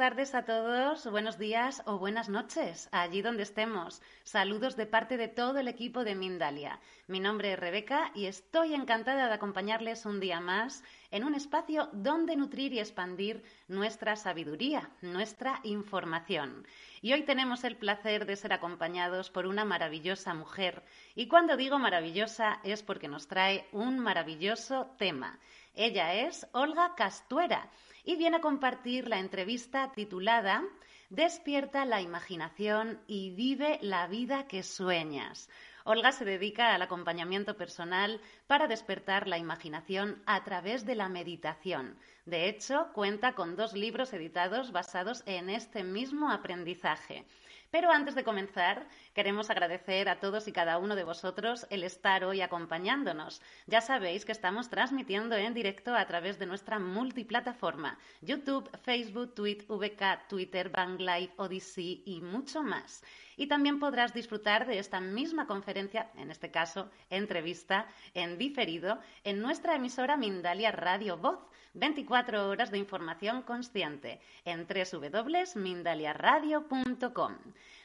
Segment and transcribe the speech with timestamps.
[0.00, 4.00] Tardes a todos, buenos días o buenas noches, allí donde estemos.
[4.24, 6.80] Saludos de parte de todo el equipo de Mindalia.
[7.06, 11.90] Mi nombre es Rebeca y estoy encantada de acompañarles un día más en un espacio
[11.92, 16.66] donde nutrir y expandir nuestra sabiduría, nuestra información.
[17.02, 20.82] Y hoy tenemos el placer de ser acompañados por una maravillosa mujer.
[21.14, 25.38] Y cuando digo maravillosa es porque nos trae un maravilloso tema.
[25.74, 27.70] Ella es Olga Castuera
[28.10, 30.64] y viene a compartir la entrevista titulada
[31.10, 35.48] Despierta la imaginación y vive la vida que sueñas.
[35.84, 41.96] Olga se dedica al acompañamiento personal para despertar la imaginación a través de la meditación.
[42.26, 47.24] De hecho, cuenta con dos libros editados basados en este mismo aprendizaje.
[47.70, 52.24] Pero antes de comenzar, queremos agradecer a todos y cada uno de vosotros el estar
[52.24, 53.40] hoy acompañándonos.
[53.66, 59.66] Ya sabéis que estamos transmitiendo en directo a través de nuestra multiplataforma, YouTube, Facebook, Tweet,
[59.68, 63.04] VK, Twitter, Bang Live, Odyssey y mucho más.
[63.36, 69.40] Y también podrás disfrutar de esta misma conferencia, en este caso entrevista, en diferido, en
[69.40, 71.38] nuestra emisora Mindalia Radio Voz
[71.74, 77.36] 24 horas de información consciente en www.mindaliaradio.com.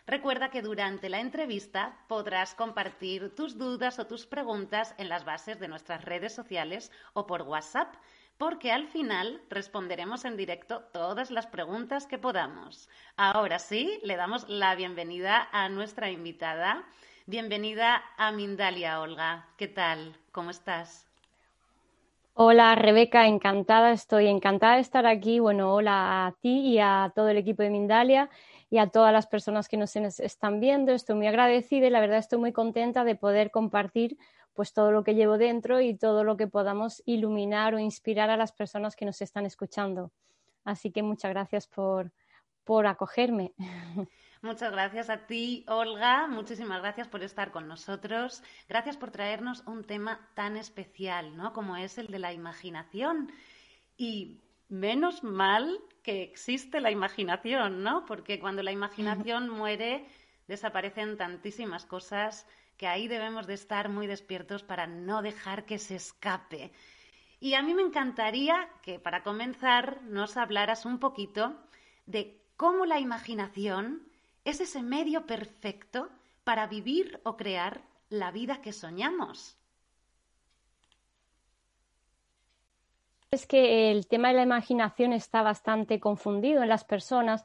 [0.07, 5.59] Recuerda que durante la entrevista podrás compartir tus dudas o tus preguntas en las bases
[5.59, 7.95] de nuestras redes sociales o por WhatsApp,
[8.38, 12.88] porque al final responderemos en directo todas las preguntas que podamos.
[13.17, 16.83] Ahora sí, le damos la bienvenida a nuestra invitada.
[17.25, 19.47] Bienvenida a Mindalia, Olga.
[19.57, 20.16] ¿Qué tal?
[20.31, 21.07] ¿Cómo estás?
[22.35, 25.39] Hola Rebeca, encantada, estoy encantada de estar aquí.
[25.39, 28.29] Bueno, hola a ti y a todo el equipo de Mindalia
[28.75, 30.91] y a todas las personas que nos están viendo.
[30.91, 34.17] Estoy muy agradecida y la verdad estoy muy contenta de poder compartir
[34.53, 38.35] pues todo lo que llevo dentro y todo lo que podamos iluminar o inspirar a
[38.35, 40.11] las personas que nos están escuchando.
[40.65, 42.11] Así que muchas gracias por,
[42.65, 43.53] por acogerme.
[44.41, 46.27] Muchas gracias a ti, Olga.
[46.27, 48.43] Muchísimas gracias por estar con nosotros.
[48.67, 51.53] Gracias por traernos un tema tan especial, ¿no?
[51.53, 53.31] Como es el de la imaginación.
[53.97, 58.05] Y menos mal que existe la imaginación, ¿no?
[58.05, 60.05] Porque cuando la imaginación muere,
[60.47, 65.95] desaparecen tantísimas cosas que ahí debemos de estar muy despiertos para no dejar que se
[65.95, 66.72] escape.
[67.40, 71.55] Y a mí me encantaría que para comenzar nos hablaras un poquito
[72.05, 74.07] de cómo la imaginación
[74.43, 76.09] es ese medio perfecto
[76.43, 79.57] para vivir o crear la vida que soñamos.
[83.31, 87.43] Es que el tema de la imaginación está bastante confundido en las personas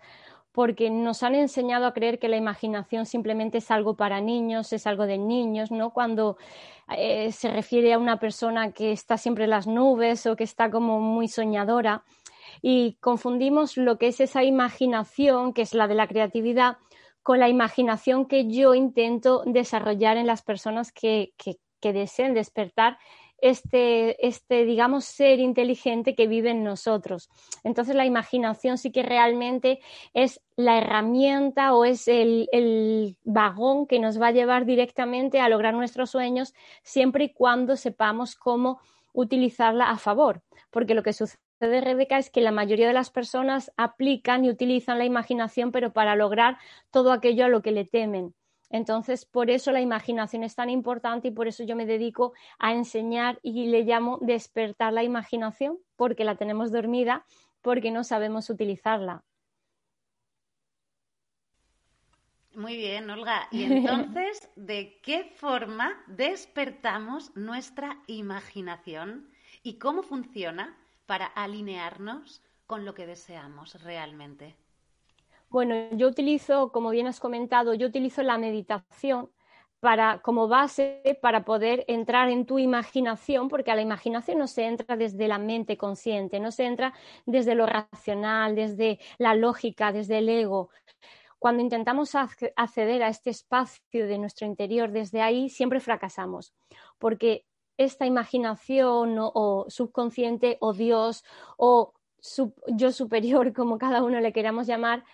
[0.52, 4.86] porque nos han enseñado a creer que la imaginación simplemente es algo para niños, es
[4.86, 5.90] algo de niños, ¿no?
[5.90, 6.38] Cuando
[6.96, 10.70] eh, se refiere a una persona que está siempre en las nubes o que está
[10.70, 12.02] como muy soñadora
[12.62, 16.78] y confundimos lo que es esa imaginación, que es la de la creatividad,
[17.22, 22.98] con la imaginación que yo intento desarrollar en las personas que, que deseen despertar
[23.42, 27.28] este, este, digamos, ser inteligente que vive en nosotros.
[27.64, 29.80] Entonces la imaginación sí que realmente
[30.14, 35.48] es la herramienta o es el, el, vagón que nos va a llevar directamente a
[35.48, 38.80] lograr nuestros sueños siempre y cuando sepamos cómo
[39.12, 40.42] utilizarla a favor.
[40.70, 44.98] Porque lo que sucede Rebeca es que la mayoría de las personas aplican y utilizan
[44.98, 46.58] la imaginación, pero para lograr
[46.90, 48.34] todo aquello a lo que le temen.
[48.70, 52.72] Entonces, por eso la imaginación es tan importante y por eso yo me dedico a
[52.72, 57.26] enseñar y le llamo despertar la imaginación, porque la tenemos dormida,
[57.60, 59.24] porque no sabemos utilizarla.
[62.54, 63.48] Muy bien, Olga.
[63.52, 69.30] Y entonces, ¿de qué forma despertamos nuestra imaginación
[69.62, 70.76] y cómo funciona
[71.06, 74.56] para alinearnos con lo que deseamos realmente?
[75.50, 79.30] Bueno, yo utilizo, como bien has comentado, yo utilizo la meditación
[79.80, 84.66] para, como base para poder entrar en tu imaginación, porque a la imaginación no se
[84.66, 86.94] entra desde la mente consciente, no se entra
[87.26, 90.70] desde lo racional, desde la lógica, desde el ego.
[91.40, 96.54] Cuando intentamos acceder a este espacio de nuestro interior desde ahí, siempre fracasamos,
[96.98, 101.24] porque esta imaginación o, o subconsciente o Dios
[101.56, 101.94] o
[102.68, 105.04] yo superior, como cada uno le queramos llamar,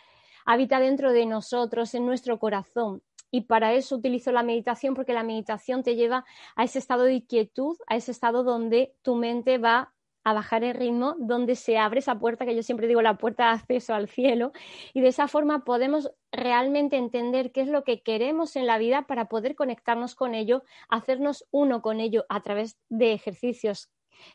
[0.46, 3.02] habita dentro de nosotros, en nuestro corazón.
[3.30, 7.26] Y para eso utilizo la meditación, porque la meditación te lleva a ese estado de
[7.26, 9.92] quietud, a ese estado donde tu mente va
[10.26, 13.44] a bajar el ritmo, donde se abre esa puerta que yo siempre digo, la puerta
[13.44, 14.50] de acceso al cielo,
[14.92, 19.06] y de esa forma podemos realmente entender qué es lo que queremos en la vida
[19.06, 23.88] para poder conectarnos con ello, hacernos uno con ello a través de ejercicios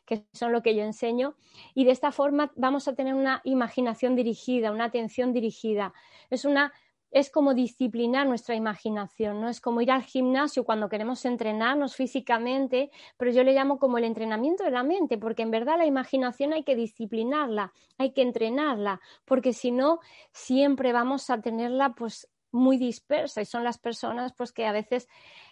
[0.06, 1.36] que son lo que yo enseño,
[1.74, 5.94] y de esta forma vamos a tener una imaginación dirigida, una atención dirigida.
[6.30, 6.74] Es una
[7.12, 9.50] es como disciplinar nuestra imaginación, ¿no?
[9.50, 14.06] Es como ir al gimnasio cuando queremos entrenarnos físicamente, pero yo le llamo como el
[14.06, 19.02] entrenamiento de la mente, porque en verdad la imaginación hay que disciplinarla, hay que entrenarla,
[19.26, 20.00] porque si no,
[20.32, 25.08] siempre vamos a tenerla pues muy dispersa y son las personas pues que a veces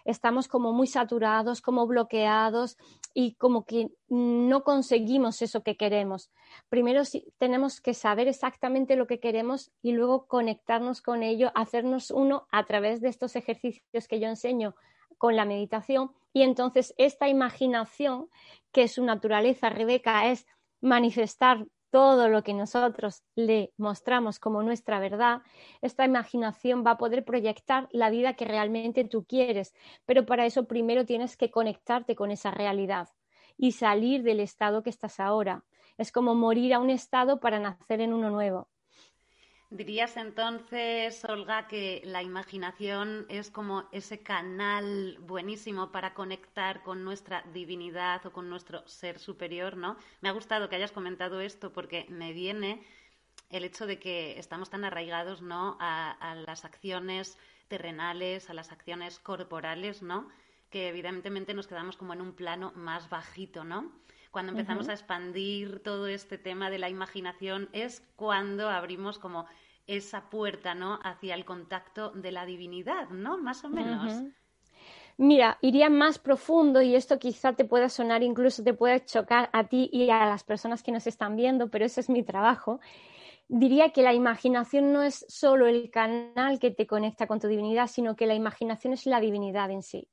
[0.05, 2.77] estamos como muy saturados, como bloqueados
[3.13, 6.31] y como que no conseguimos eso que queremos.
[6.69, 7.03] Primero
[7.37, 12.65] tenemos que saber exactamente lo que queremos y luego conectarnos con ello, hacernos uno a
[12.65, 14.75] través de estos ejercicios que yo enseño
[15.17, 18.29] con la meditación y entonces esta imaginación
[18.71, 20.45] que su naturaleza, Rebeca, es
[20.81, 25.41] manifestar todo lo que nosotros le mostramos como nuestra verdad,
[25.81, 29.74] esta imaginación va a poder proyectar la vida que realmente tú quieres.
[30.06, 33.09] Pero para eso primero tienes que conectarte con esa realidad
[33.57, 35.65] y salir del estado que estás ahora.
[35.97, 38.69] Es como morir a un estado para nacer en uno nuevo.
[39.71, 47.44] ¿Dirías entonces, Olga, que la imaginación es como ese canal buenísimo para conectar con nuestra
[47.54, 49.95] divinidad o con nuestro ser superior, ¿no?
[50.21, 52.81] Me ha gustado que hayas comentado esto porque me viene
[53.51, 55.77] el hecho de que estamos tan arraigados, ¿no?
[55.80, 57.38] A, las acciones
[57.68, 60.30] terrenales, a las acciones corporales, ¿no?
[60.71, 63.92] Que evidentemente nos quedamos como en un plano más bajito, ¿no?
[64.31, 69.47] Cuando empezamos a expandir todo este tema de la imaginación es cuando abrimos como
[69.87, 70.99] esa puerta, ¿no?
[71.03, 73.37] Hacia el contacto de la divinidad, ¿no?
[73.37, 74.23] Más o menos.
[75.17, 79.65] Mira, iría más profundo y esto quizá te pueda sonar, incluso te pueda chocar a
[79.65, 82.80] ti y a las personas que nos están viendo, pero ese es mi trabajo.
[83.49, 87.87] Diría que la imaginación no es solo el canal que te conecta con tu divinidad,
[87.87, 90.07] sino que la imaginación es la divinidad en sí.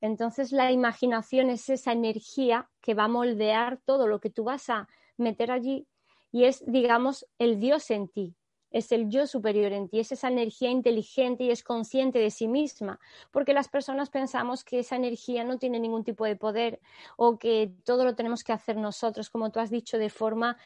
[0.00, 4.68] Entonces la imaginación es esa energía que va a moldear todo lo que tú vas
[4.68, 5.86] a meter allí.
[6.32, 8.36] Y es, digamos, el Dios en ti,
[8.70, 12.48] es el yo superior en ti, es esa energía inteligente y es consciente de sí
[12.48, 12.98] misma,
[13.30, 16.80] porque las personas pensamos que esa energía no tiene ningún tipo de poder
[17.16, 20.56] o que todo lo tenemos que hacer nosotros, como tú has dicho, de forma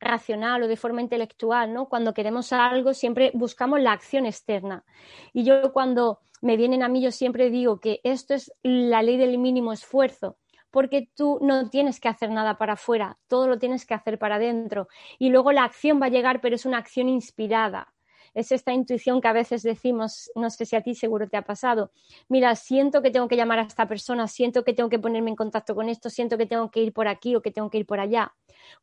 [0.00, 1.88] racional o de forma intelectual, ¿no?
[1.88, 4.84] Cuando queremos algo siempre buscamos la acción externa.
[5.32, 9.16] Y yo cuando me vienen a mí, yo siempre digo que esto es la ley
[9.16, 10.36] del mínimo esfuerzo,
[10.70, 14.36] porque tú no tienes que hacer nada para afuera, todo lo tienes que hacer para
[14.36, 14.88] adentro.
[15.18, 17.92] Y luego la acción va a llegar, pero es una acción inspirada.
[18.32, 21.42] Es esta intuición que a veces decimos, no sé si a ti seguro te ha
[21.42, 21.90] pasado,
[22.28, 25.36] mira, siento que tengo que llamar a esta persona, siento que tengo que ponerme en
[25.36, 27.86] contacto con esto, siento que tengo que ir por aquí o que tengo que ir
[27.86, 28.32] por allá.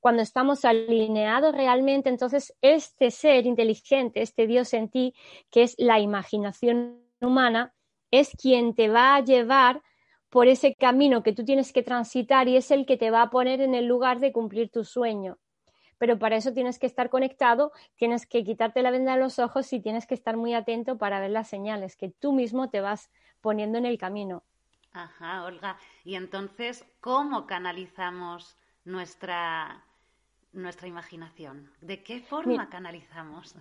[0.01, 5.13] Cuando estamos alineados realmente, entonces este ser inteligente, este Dios en ti,
[5.49, 7.73] que es la imaginación humana
[8.11, 9.81] es quien te va a llevar
[10.29, 13.29] por ese camino que tú tienes que transitar y es el que te va a
[13.29, 15.37] poner en el lugar de cumplir tu sueño.
[15.97, 19.71] Pero para eso tienes que estar conectado, tienes que quitarte la venda de los ojos
[19.73, 23.09] y tienes que estar muy atento para ver las señales que tú mismo te vas
[23.41, 24.43] poniendo en el camino.
[24.93, 25.77] Ajá, Olga.
[26.03, 29.83] Y entonces, ¿cómo canalizamos nuestra,
[30.53, 31.71] nuestra imaginación?
[31.81, 33.55] ¿De qué forma canalizamos?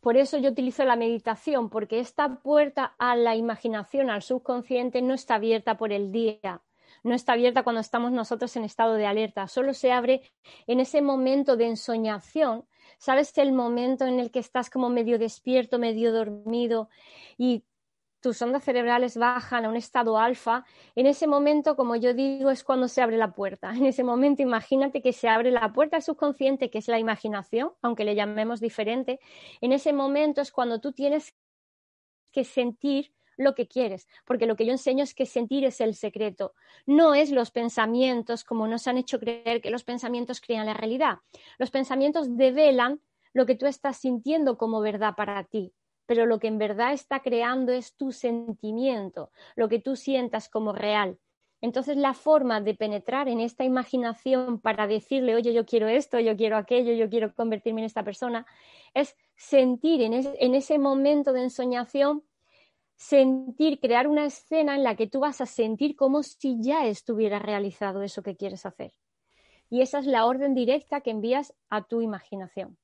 [0.00, 5.14] Por eso yo utilizo la meditación, porque esta puerta a la imaginación, al subconsciente, no
[5.14, 6.62] está abierta por el día,
[7.02, 10.22] no está abierta cuando estamos nosotros en estado de alerta, solo se abre
[10.66, 12.64] en ese momento de ensoñación.
[13.00, 13.36] ¿Sabes?
[13.38, 16.88] El momento en el que estás como medio despierto, medio dormido
[17.36, 17.62] y
[18.20, 20.64] tus ondas cerebrales bajan a un estado alfa,
[20.96, 23.72] en ese momento, como yo digo, es cuando se abre la puerta.
[23.74, 27.72] En ese momento, imagínate que se abre la puerta al subconsciente, que es la imaginación,
[27.82, 29.20] aunque le llamemos diferente.
[29.60, 31.34] En ese momento es cuando tú tienes
[32.32, 35.94] que sentir lo que quieres, porque lo que yo enseño es que sentir es el
[35.94, 36.54] secreto,
[36.86, 41.18] no es los pensamientos como nos han hecho creer que los pensamientos crean la realidad.
[41.56, 43.00] Los pensamientos develan
[43.32, 45.72] lo que tú estás sintiendo como verdad para ti
[46.08, 50.72] pero lo que en verdad está creando es tu sentimiento, lo que tú sientas como
[50.72, 51.18] real.
[51.60, 56.34] Entonces la forma de penetrar en esta imaginación para decirle, oye, yo quiero esto, yo
[56.34, 58.46] quiero aquello, yo quiero convertirme en esta persona,
[58.94, 62.24] es sentir en, ese momento de ensoñación,
[62.96, 67.38] sentir, crear una escena en la que tú vas a sentir como si ya estuviera
[67.38, 68.94] realizado eso que quieres hacer.
[69.68, 72.78] Y esa es la orden directa que envías a tu imaginación.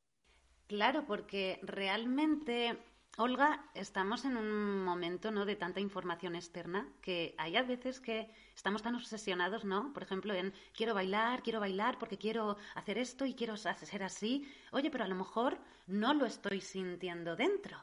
[0.67, 2.77] Claro, porque realmente
[3.17, 5.45] Olga, estamos en un momento ¿no?
[5.45, 9.93] de tanta información externa que hay a veces que estamos tan obsesionados, ¿no?
[9.93, 14.51] Por ejemplo, en quiero bailar, quiero bailar porque quiero hacer esto y quiero ser así.
[14.73, 17.77] Oye, pero a lo mejor no lo estoy sintiendo dentro.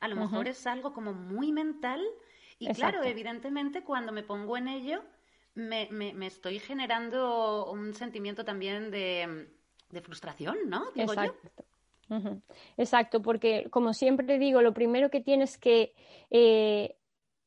[0.00, 2.02] A lo mejor es algo como muy mental
[2.58, 5.04] y claro, evidentemente cuando me pongo en ello
[5.54, 9.50] me, me, estoy generando un sentimiento también de,
[9.90, 10.90] de frustración, ¿no?
[10.92, 11.67] Digo Exacto.
[12.76, 15.94] Exacto, porque como siempre digo, lo primero que tienes que
[16.30, 16.97] eh,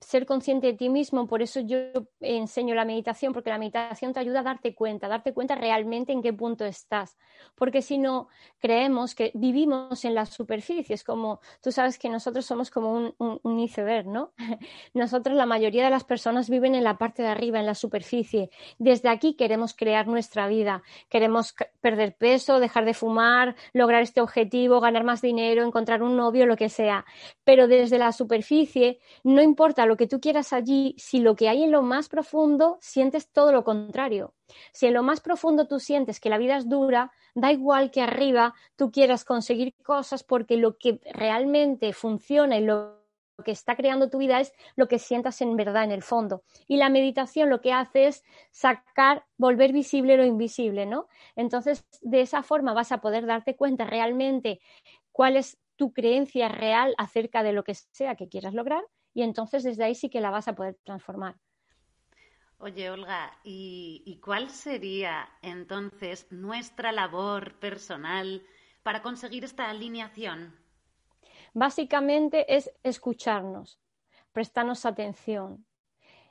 [0.01, 1.77] ser consciente de ti mismo, por eso yo
[2.19, 6.23] enseño la meditación, porque la meditación te ayuda a darte cuenta, darte cuenta realmente en
[6.23, 7.17] qué punto estás,
[7.55, 8.27] porque si no,
[8.59, 13.59] creemos que vivimos en las superficies, como tú sabes que nosotros somos como un, un,
[13.59, 14.33] iceberg, ¿no?
[14.95, 18.49] Nosotros, la mayoría de las personas viven en la parte de arriba, en la superficie.
[18.79, 24.79] Desde aquí queremos crear nuestra vida, queremos perder peso, dejar de fumar, lograr este objetivo,
[24.79, 27.05] ganar más dinero, encontrar un novio, lo que sea,
[27.43, 31.71] pero desde la superficie no importa que tú quieras allí si lo que hay en
[31.71, 34.33] lo más profundo sientes todo lo contrario.
[34.73, 38.01] Si en lo más profundo tú sientes que la vida es dura, da igual que
[38.01, 43.01] arriba tú quieras conseguir cosas porque lo que realmente funciona y lo
[43.43, 46.43] que está creando tu vida es lo que sientas en verdad en el fondo.
[46.67, 51.07] Y la meditación lo que hace es sacar, volver visible lo invisible, ¿no?
[51.35, 54.59] Entonces, de esa forma vas a poder darte cuenta realmente
[55.11, 58.83] cuál es tu creencia real acerca de lo que sea que quieras lograr
[59.13, 61.35] y entonces desde ahí sí que la vas a poder transformar.
[62.63, 68.45] Oye, Olga, ¿y, cuál sería entonces nuestra labor personal
[68.83, 70.55] para conseguir esta alineación?
[71.55, 73.79] Básicamente es escucharnos,
[74.31, 75.65] prestarnos atención,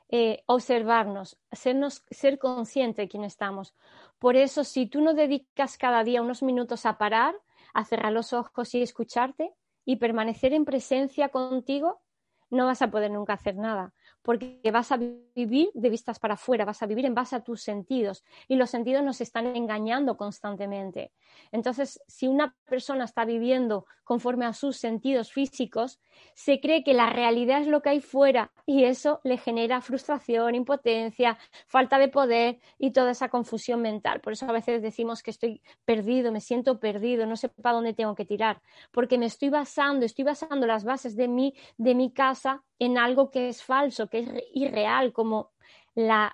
[0.07, 3.75] eh, observarnos, ser consciente de quién estamos.
[4.17, 7.35] Por eso, si tú no dedicas cada día unos minutos a parar,
[7.73, 12.01] a cerrar los ojos y escucharte y permanecer en presencia contigo,
[12.51, 16.65] no vas a poder nunca hacer nada porque vas a vivir de vistas para afuera,
[16.65, 21.11] vas a vivir en base a tus sentidos y los sentidos nos están engañando constantemente.
[21.51, 25.99] Entonces, si una persona está viviendo conforme a sus sentidos físicos,
[26.33, 30.55] se cree que la realidad es lo que hay fuera y eso le genera frustración,
[30.55, 31.37] impotencia,
[31.67, 34.19] falta de poder y toda esa confusión mental.
[34.19, 37.93] Por eso a veces decimos que estoy perdido, me siento perdido, no sé para dónde
[37.93, 38.61] tengo que tirar,
[38.91, 43.29] porque me estoy basando, estoy basando las bases de mi, de mi casa en algo
[43.29, 45.51] que es falso, que es irreal, como
[45.93, 46.31] la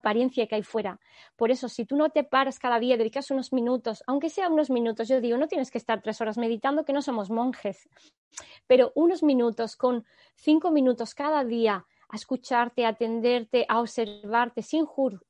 [0.00, 0.98] apariencia que hay fuera.
[1.36, 4.70] Por eso, si tú no te paras cada día, dedicas unos minutos, aunque sea unos
[4.70, 7.88] minutos, yo digo, no tienes que estar tres horas meditando, que no somos monjes,
[8.66, 14.84] pero unos minutos, con cinco minutos cada día, a escucharte, a atenderte, a observarte sin,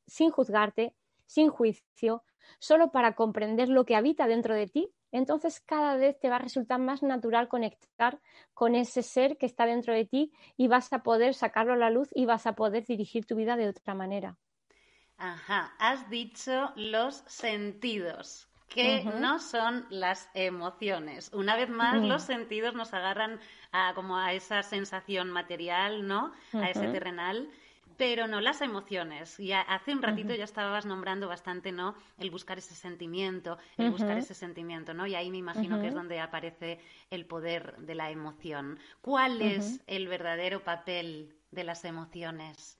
[0.07, 0.95] sin juzgarte,
[1.27, 2.25] sin juicio,
[2.59, 6.41] solo para comprender lo que habita dentro de ti, entonces cada vez te va a
[6.41, 8.21] resultar más natural conectar
[8.55, 11.91] con ese ser que está dentro de ti y vas a poder sacarlo a la
[11.91, 14.37] luz y vas a poder dirigir tu vida de otra manera.
[15.19, 21.33] Ajá, has dicho los sentidos, que no son las emociones.
[21.33, 23.41] Una vez más, los sentidos nos agarran
[23.73, 26.33] a, como a esa sensación material, ¿no?
[26.53, 27.49] A ese terrenal
[27.97, 29.39] pero no las emociones.
[29.41, 31.95] Y hace un ratito ya estabas nombrando bastante, ¿no?
[32.19, 35.07] El buscar ese sentimiento, el buscar ese sentimiento, ¿no?
[35.07, 38.79] Y ahí me imagino que es donde aparece el poder de la emoción.
[39.01, 42.79] ¿Cuál es el verdadero papel de las emociones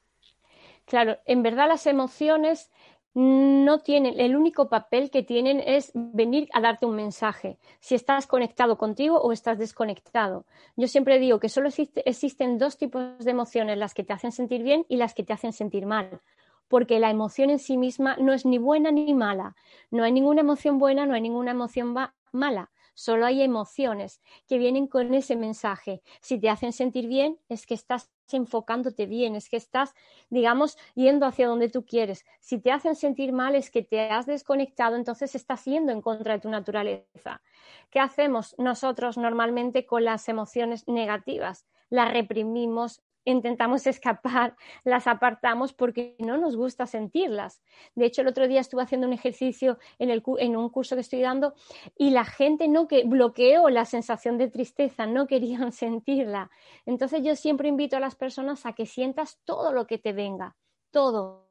[0.87, 2.71] Claro, en verdad las emociones
[3.17, 8.27] no tienen, el único papel que tienen es venir a darte un mensaje, si estás
[8.27, 10.45] conectado contigo o estás desconectado.
[10.77, 14.63] Yo siempre digo que solo existen dos tipos de emociones, las que te hacen sentir
[14.63, 16.21] bien y las que te hacen sentir mal,
[16.69, 19.57] porque la emoción en sí misma no es ni buena ni mala.
[19.91, 21.95] No hay ninguna emoción buena, no hay ninguna emoción
[22.33, 22.71] mala.
[22.97, 26.03] Solo hay emociones que vienen con ese mensaje.
[26.23, 29.95] Si te hacen sentir bien, es que estás enfocándote bien, es que estás,
[30.31, 32.25] digamos, yendo hacia donde tú quieres.
[32.41, 36.33] Si te hacen sentir mal, es que te has desconectado, entonces estás yendo en contra
[36.33, 37.43] de tu naturaleza.
[37.91, 41.67] ¿Qué hacemos nosotros normalmente con las emociones negativas?
[41.91, 47.63] Las reprimimos, intentamos escapar, las apartamos porque no nos gusta sentirlas.
[47.95, 51.03] De hecho, el otro día estuve haciendo un ejercicio en, el, en un curso que
[51.03, 51.55] estoy dando
[51.99, 56.51] y la gente no que bloqueó la sensación de tristeza, no querían sentirla.
[56.87, 60.57] Entonces yo siempre invito a las personas a que sientas todo lo que te venga,
[60.91, 61.46] todo,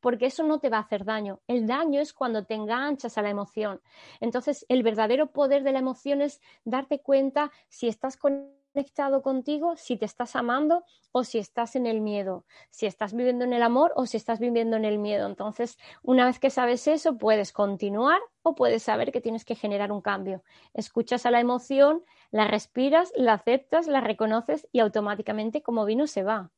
[0.00, 1.40] porque eso no te va a hacer daño.
[1.46, 3.80] El daño es cuando te enganchas a la emoción.
[4.20, 9.76] Entonces, el verdadero poder de la emoción es darte cuenta si estás con conectado contigo
[9.76, 13.62] si te estás amando o si estás en el miedo, si estás viviendo en el
[13.62, 15.26] amor o si estás viviendo en el miedo.
[15.26, 19.90] Entonces, una vez que sabes eso, puedes continuar o puedes saber que tienes que generar
[19.90, 20.42] un cambio.
[20.72, 26.22] Escuchas a la emoción, la respiras, la aceptas, la reconoces y automáticamente como vino se
[26.22, 26.50] va.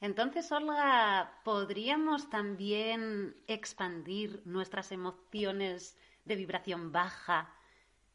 [0.00, 7.52] Entonces, Olga, ¿podríamos también expandir nuestras emociones de vibración baja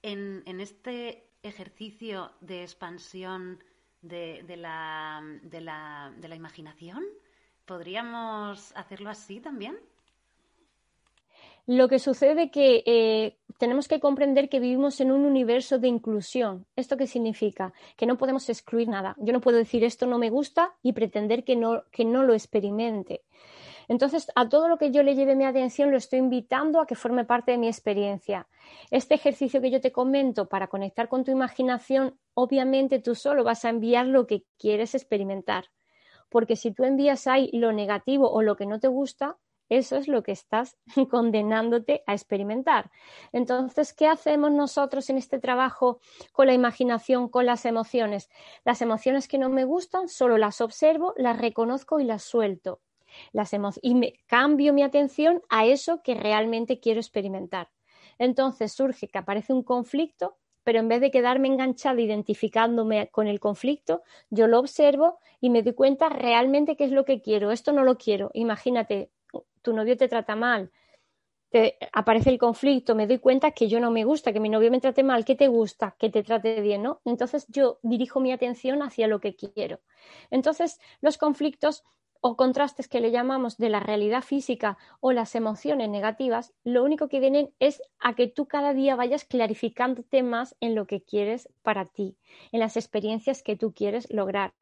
[0.02, 3.62] en, en este ejercicio de expansión
[4.02, 7.04] de, la, de, la, de la imaginación?
[7.66, 9.78] ¿Podríamos hacerlo así también?
[11.66, 16.66] Lo que sucede que eh, tenemos que comprender que vivimos en un universo de inclusión.
[16.76, 17.74] ¿Esto qué significa?
[17.98, 19.16] Que no podemos excluir nada.
[19.20, 22.34] Yo no puedo decir esto no me gusta y pretender que no, que no lo
[22.34, 23.22] experimente.
[23.88, 26.96] Entonces, a todo lo que yo le lleve mi atención lo estoy invitando a que
[26.96, 28.48] forme parte de mi experiencia.
[28.92, 33.66] Este ejercicio que yo te comento para conectar con tu imaginación, obviamente tú solo vas
[33.66, 35.66] a enviar lo que quieres experimentar.
[36.30, 39.38] Porque si tú envías ahí lo negativo o lo que no te gusta,
[39.78, 40.78] eso es lo que estás
[41.10, 42.92] condenándote a experimentar.
[43.32, 46.00] Entonces, ¿qué hacemos nosotros en este trabajo
[46.32, 48.30] con la imaginación, con las emociones?
[48.64, 52.82] Las emociones que no me gustan, solo las observo, las reconozco y las suelto
[53.32, 57.70] las y me cambio mi atención a eso que realmente quiero experimentar.
[58.18, 63.40] Entonces surge que aparece un conflicto, pero en vez de quedarme enganchada identificándome con el
[63.40, 67.52] conflicto, yo lo observo y me doy cuenta realmente qué es lo que quiero.
[67.52, 68.32] Esto no lo quiero.
[68.34, 69.12] Imagínate,
[69.64, 70.72] tu novio te trata mal,
[71.50, 74.72] te aparece el conflicto, me doy cuenta que yo no me gusta, que mi novio
[74.72, 77.02] me trate mal, que te gusta, que te trate bien, ¿no?
[77.06, 79.80] Entonces yo dirijo mi atención hacia lo que quiero.
[80.32, 81.84] Entonces los conflictos
[82.22, 87.10] o contrastes que le llamamos de la realidad física o las emociones negativas, lo único
[87.10, 91.50] que vienen es a que tú cada día vayas clarificándote más en lo que quieres
[91.62, 92.18] para ti,
[92.52, 94.54] en las experiencias que tú quieres lograr.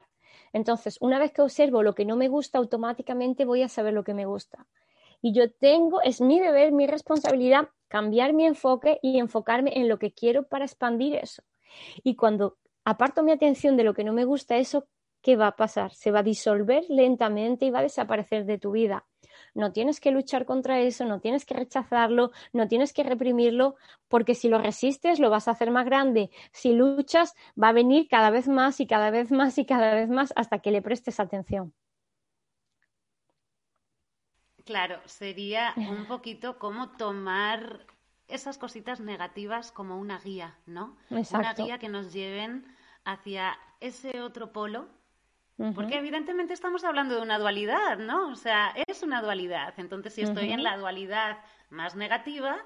[0.52, 4.04] Entonces, una vez que observo lo que no me gusta, automáticamente voy a saber lo
[4.04, 4.66] que me gusta.
[5.22, 9.98] Y yo tengo, es mi deber, mi responsabilidad, cambiar mi enfoque y enfocarme en lo
[9.98, 11.42] que quiero para expandir eso.
[12.02, 14.86] Y cuando aparto mi atención de lo que no me gusta, eso
[15.22, 15.94] ¿qué va a pasar?
[15.94, 19.06] Se va a disolver lentamente y va a desaparecer de tu vida.
[19.54, 23.76] No tienes que luchar contra eso, no tienes que rechazarlo, no tienes que reprimirlo,
[24.08, 26.30] porque si lo resistes lo vas a hacer más grande.
[26.52, 30.08] Si luchas va a venir cada vez más y cada vez más y cada vez
[30.10, 31.72] más hasta que le prestes atención.
[34.64, 37.86] Claro, sería un poquito como tomar
[38.28, 40.96] esas cositas negativas como una guía, ¿no?
[41.10, 42.64] Una guía que nos lleven
[43.04, 44.88] hacia ese otro polo
[45.74, 48.28] porque evidentemente estamos hablando de una dualidad, ¿no?
[48.28, 49.74] O sea, es una dualidad.
[49.76, 51.38] Entonces, si estoy en la dualidad
[51.70, 52.56] más negativa,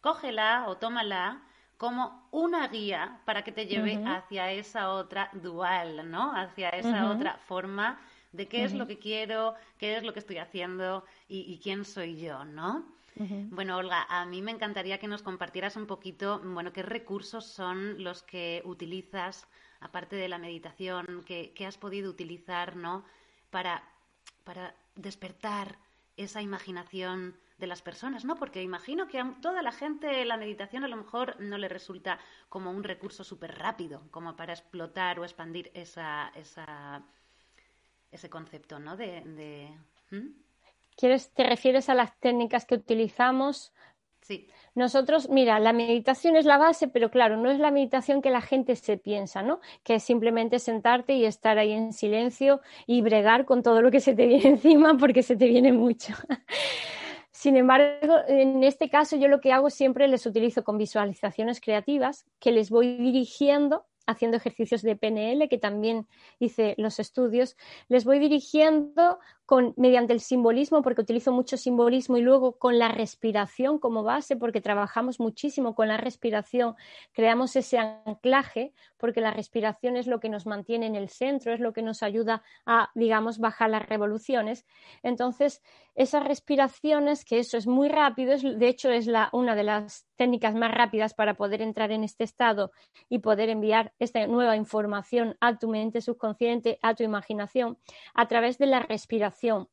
[0.00, 1.42] cógela o tómala
[1.76, 6.34] como una guía para que te lleve hacia esa otra dual, ¿no?
[6.34, 8.00] Hacia esa otra forma
[8.32, 12.20] de qué es lo que quiero, qué es lo que estoy haciendo y, quién soy
[12.20, 12.86] yo, ¿no?
[13.16, 18.02] Bueno, Olga, a mí me encantaría que nos compartieras un poquito, bueno, qué recursos son
[18.02, 19.46] los que utilizas
[19.80, 23.04] aparte de la meditación, que, has podido utilizar, ¿no?
[23.50, 23.82] Para,
[24.44, 25.78] para despertar
[26.16, 28.36] esa imaginación de las personas, ¿no?
[28.36, 32.18] Porque imagino que a toda la gente la meditación a lo mejor no le resulta
[32.48, 37.02] como un recurso súper rápido, como para explotar o expandir esa, esa,
[38.12, 38.96] ese concepto, ¿no?
[38.96, 39.70] De,
[40.96, 43.72] ¿Quieres, ¿Te refieres a las técnicas que utilizamos?
[44.20, 44.48] Sí.
[44.74, 48.40] Nosotros, mira, la meditación es la base, pero claro, no es la meditación que la
[48.40, 49.60] gente se piensa, ¿no?
[49.82, 54.00] Que es simplemente sentarte y estar ahí en silencio y bregar con todo lo que
[54.00, 56.14] se te viene encima porque se te viene mucho.
[57.32, 62.26] Sin embargo, en este caso yo lo que hago siempre les utilizo con visualizaciones creativas
[62.38, 66.06] que les voy dirigiendo haciendo ejercicios de PNL, que también
[66.38, 67.56] hice los estudios,
[67.88, 72.88] les voy dirigiendo con, mediante el simbolismo, porque utilizo mucho simbolismo, y luego con la
[72.88, 76.76] respiración como base, porque trabajamos muchísimo con la respiración,
[77.12, 81.58] creamos ese anclaje, porque la respiración es lo que nos mantiene en el centro, es
[81.58, 84.66] lo que nos ayuda a, digamos, bajar las revoluciones.
[85.02, 85.62] Entonces,
[85.96, 90.06] esas respiraciones, que eso es muy rápido, es, de hecho es la, una de las
[90.16, 92.70] técnicas más rápidas para poder entrar en este estado
[93.08, 97.78] y poder enviar esta nueva información a tu mente subconsciente, a tu imaginación,
[98.14, 99.68] a través de la respiración.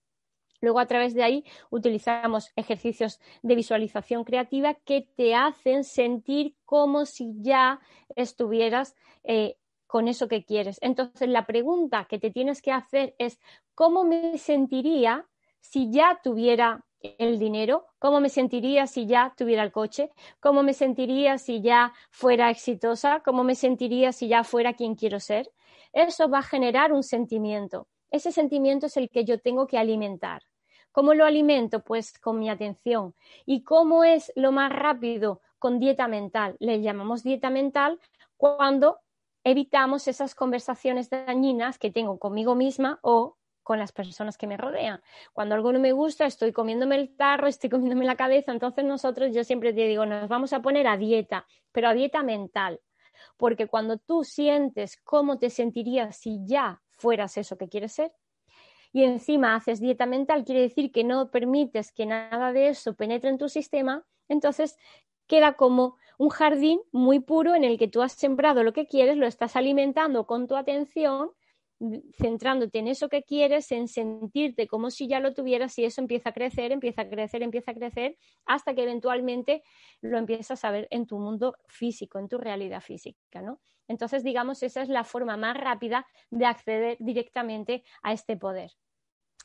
[0.59, 7.05] Luego, a través de ahí, utilizamos ejercicios de visualización creativa que te hacen sentir como
[7.05, 7.79] si ya
[8.15, 10.79] estuvieras eh, con eso que quieres.
[10.81, 13.39] Entonces, la pregunta que te tienes que hacer es,
[13.75, 15.27] ¿cómo me sentiría
[15.59, 20.73] si ya tuviera el dinero, cómo me sentiría si ya tuviera el coche, cómo me
[20.73, 25.49] sentiría si ya fuera exitosa, cómo me sentiría si ya fuera quien quiero ser.
[25.93, 27.87] Eso va a generar un sentimiento.
[28.09, 30.43] Ese sentimiento es el que yo tengo que alimentar.
[30.91, 31.83] ¿Cómo lo alimento?
[31.83, 33.13] Pues con mi atención.
[33.45, 35.41] ¿Y cómo es lo más rápido?
[35.59, 36.55] Con dieta mental.
[36.59, 37.99] Le llamamos dieta mental
[38.35, 38.99] cuando
[39.43, 43.36] evitamos esas conversaciones dañinas que tengo conmigo misma o
[43.67, 45.01] con las personas que me rodean.
[45.33, 48.53] Cuando algo no me gusta, estoy comiéndome el tarro, estoy comiéndome la cabeza.
[48.53, 52.23] Entonces nosotros, yo siempre te digo, nos vamos a poner a dieta, pero a dieta
[52.23, 52.79] mental.
[53.35, 58.13] Porque cuando tú sientes cómo te sentirías si ya fueras eso que quieres ser,
[58.93, 63.29] y encima haces dieta mental, quiere decir que no permites que nada de eso penetre
[63.29, 64.77] en tu sistema, entonces
[65.27, 69.17] queda como un jardín muy puro en el que tú has sembrado lo que quieres,
[69.17, 71.31] lo estás alimentando con tu atención
[72.17, 76.29] centrándote en eso que quieres, en sentirte como si ya lo tuvieras y eso empieza
[76.29, 79.63] a crecer, empieza a crecer, empieza a crecer, hasta que eventualmente
[80.01, 83.61] lo empiezas a ver en tu mundo físico, en tu realidad física, ¿no?
[83.87, 88.71] Entonces, digamos, esa es la forma más rápida de acceder directamente a este poder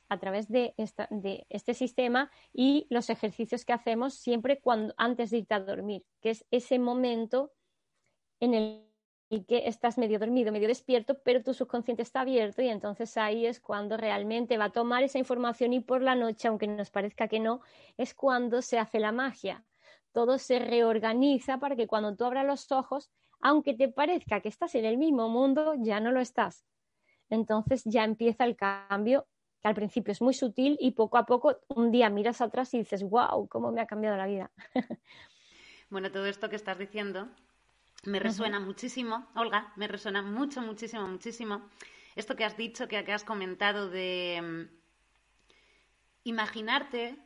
[0.08, 0.74] a través de,
[1.10, 6.04] de este sistema y los ejercicios que hacemos siempre cuando, antes de irte a dormir,
[6.20, 7.52] que es ese momento
[8.40, 8.91] en el
[9.32, 13.46] y que estás medio dormido, medio despierto, pero tu subconsciente está abierto y entonces ahí
[13.46, 17.28] es cuando realmente va a tomar esa información y por la noche, aunque nos parezca
[17.28, 17.62] que no,
[17.96, 19.64] es cuando se hace la magia.
[20.12, 24.74] Todo se reorganiza para que cuando tú abras los ojos, aunque te parezca que estás
[24.74, 26.66] en el mismo mundo, ya no lo estás.
[27.30, 29.26] Entonces ya empieza el cambio,
[29.62, 32.80] que al principio es muy sutil y poco a poco un día miras atrás y
[32.80, 34.50] dices, wow, cómo me ha cambiado la vida.
[35.88, 37.28] Bueno, todo esto que estás diciendo
[38.04, 41.62] me resuena muchísimo, Olga, me resuena mucho, muchísimo, muchísimo.
[42.16, 45.52] Esto que has dicho, que, has comentado de mm,
[46.24, 47.16] imaginarte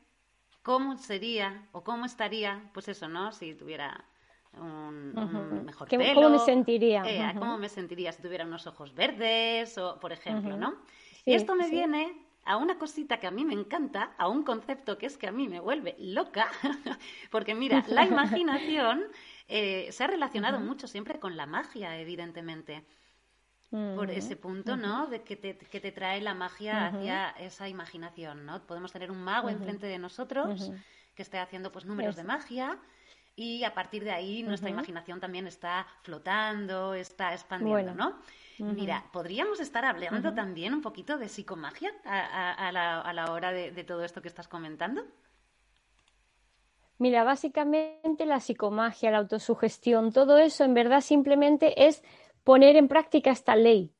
[0.62, 3.32] cómo sería o cómo estaría, pues eso, ¿no?
[3.32, 4.04] Si tuviera
[4.52, 6.14] un, mejor pelo.
[6.14, 7.02] ¿Cómo me sentiría?
[7.06, 10.76] Eh, ¿Cómo me sentiría si tuviera unos ojos verdes, o, por ejemplo, ¿no?
[11.24, 14.96] y esto me viene a una cosita que a mí me encanta, a un concepto
[14.96, 16.48] que es que a mí me vuelve loca,
[17.30, 19.04] porque mira, la imaginación
[19.48, 22.84] eh, se ha relacionado mucho siempre con la magia, evidentemente.
[23.68, 25.08] Por ese punto, ¿no?
[25.08, 28.64] De que te, que te trae la magia hacia esa imaginación, ¿no?
[28.64, 30.70] Podemos tener un mago enfrente de nosotros
[31.14, 32.78] que esté haciendo pues números de magia
[33.34, 38.18] y a partir de ahí nuestra imaginación también está flotando, está expandiendo, ¿no?
[38.58, 43.84] Mira, podríamos estar hablando también un poquito de psicomagia a, la, a la, hora de,
[43.84, 45.04] todo esto que estás comentando.
[46.98, 52.02] Mira, básicamente la psicomagia, la autosugestión, todo eso en verdad simplemente es
[52.42, 53.92] poner en práctica esta ley,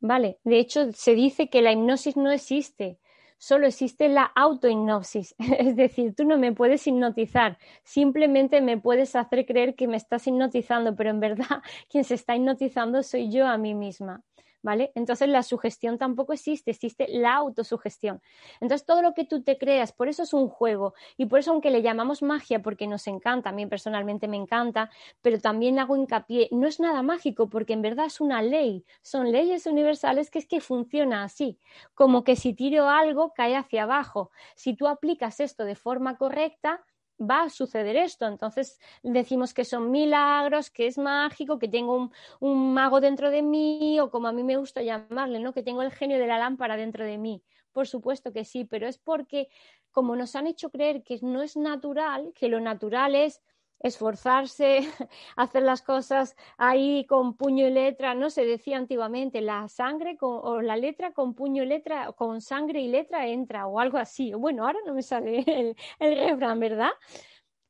[0.00, 0.38] ¿vale?
[0.42, 2.98] De hecho, se dice que la hipnosis no existe,
[3.38, 5.34] solo existe la autohipnosis.
[5.58, 10.26] Es decir, tú no me puedes hipnotizar, simplemente me puedes hacer creer que me estás
[10.26, 14.24] hipnotizando, pero en verdad quien se está hipnotizando soy yo a mí misma.
[14.62, 14.92] ¿Vale?
[14.94, 18.20] Entonces la sugestión tampoco existe, existe la autosugestión.
[18.60, 21.52] Entonces todo lo que tú te creas, por eso es un juego y por eso
[21.52, 24.90] aunque le llamamos magia porque nos encanta, a mí personalmente me encanta,
[25.22, 29.32] pero también hago hincapié, no es nada mágico porque en verdad es una ley, son
[29.32, 31.58] leyes universales que es que funciona así,
[31.94, 34.30] como que si tiro algo cae hacia abajo.
[34.54, 36.84] Si tú aplicas esto de forma correcta,
[37.20, 38.26] va a suceder esto.
[38.26, 44.00] Entonces decimos que son milagros, que es mágico, que tengo un, mago dentro de mí,
[44.00, 45.52] o como a mí me gusta llamarle, ¿no?
[45.52, 47.42] Que tengo el genio de la lámpara dentro de mí.
[47.72, 49.48] Por supuesto que sí, pero es porque
[49.90, 53.42] como nos han hecho creer que no es natural, que lo natural es
[53.80, 54.80] esforzarse,
[55.36, 60.60] hacer las cosas ahí con puño y letra, no se decía antiguamente, la sangre o
[60.62, 64.32] la letra con puño y letra, con sangre y letra entra o algo así.
[64.34, 66.90] Bueno, ahora no me sale el, el refrán, ¿verdad?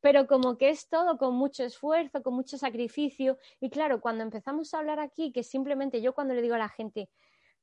[0.01, 3.39] Pero como que es todo con mucho esfuerzo, con mucho sacrificio.
[3.61, 6.69] Y claro, cuando empezamos a hablar aquí, que simplemente yo cuando le digo a la
[6.69, 7.11] gente,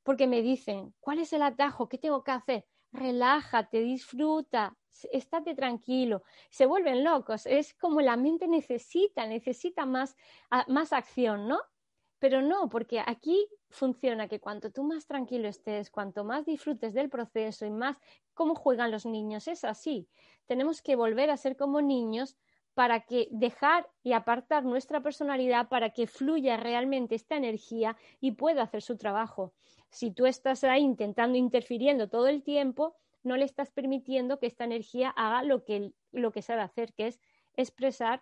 [0.03, 1.89] porque me dicen, ¿cuál es el atajo?
[1.89, 2.65] ¿Qué tengo que hacer?
[2.93, 4.77] Relájate, disfruta,
[5.11, 10.15] estate tranquilo, se vuelven locos, es como la mente necesita, necesita más,
[10.67, 11.59] más acción, ¿no?
[12.19, 17.09] Pero no, porque aquí funciona que cuanto tú más tranquilo estés, cuanto más disfrutes del
[17.09, 17.97] proceso y más
[18.33, 20.09] cómo juegan los niños, es así.
[20.45, 22.37] Tenemos que volver a ser como niños
[22.77, 28.61] para que dejar y apartar nuestra personalidad para que fluya realmente esta energía y pueda
[28.61, 29.55] hacer su trabajo.
[29.89, 34.63] Si tú estás ahí intentando interfiriendo todo el tiempo, no le estás permitiendo que esta
[34.63, 37.19] energía haga lo que, lo que sabe hacer, que es
[37.55, 38.21] expresar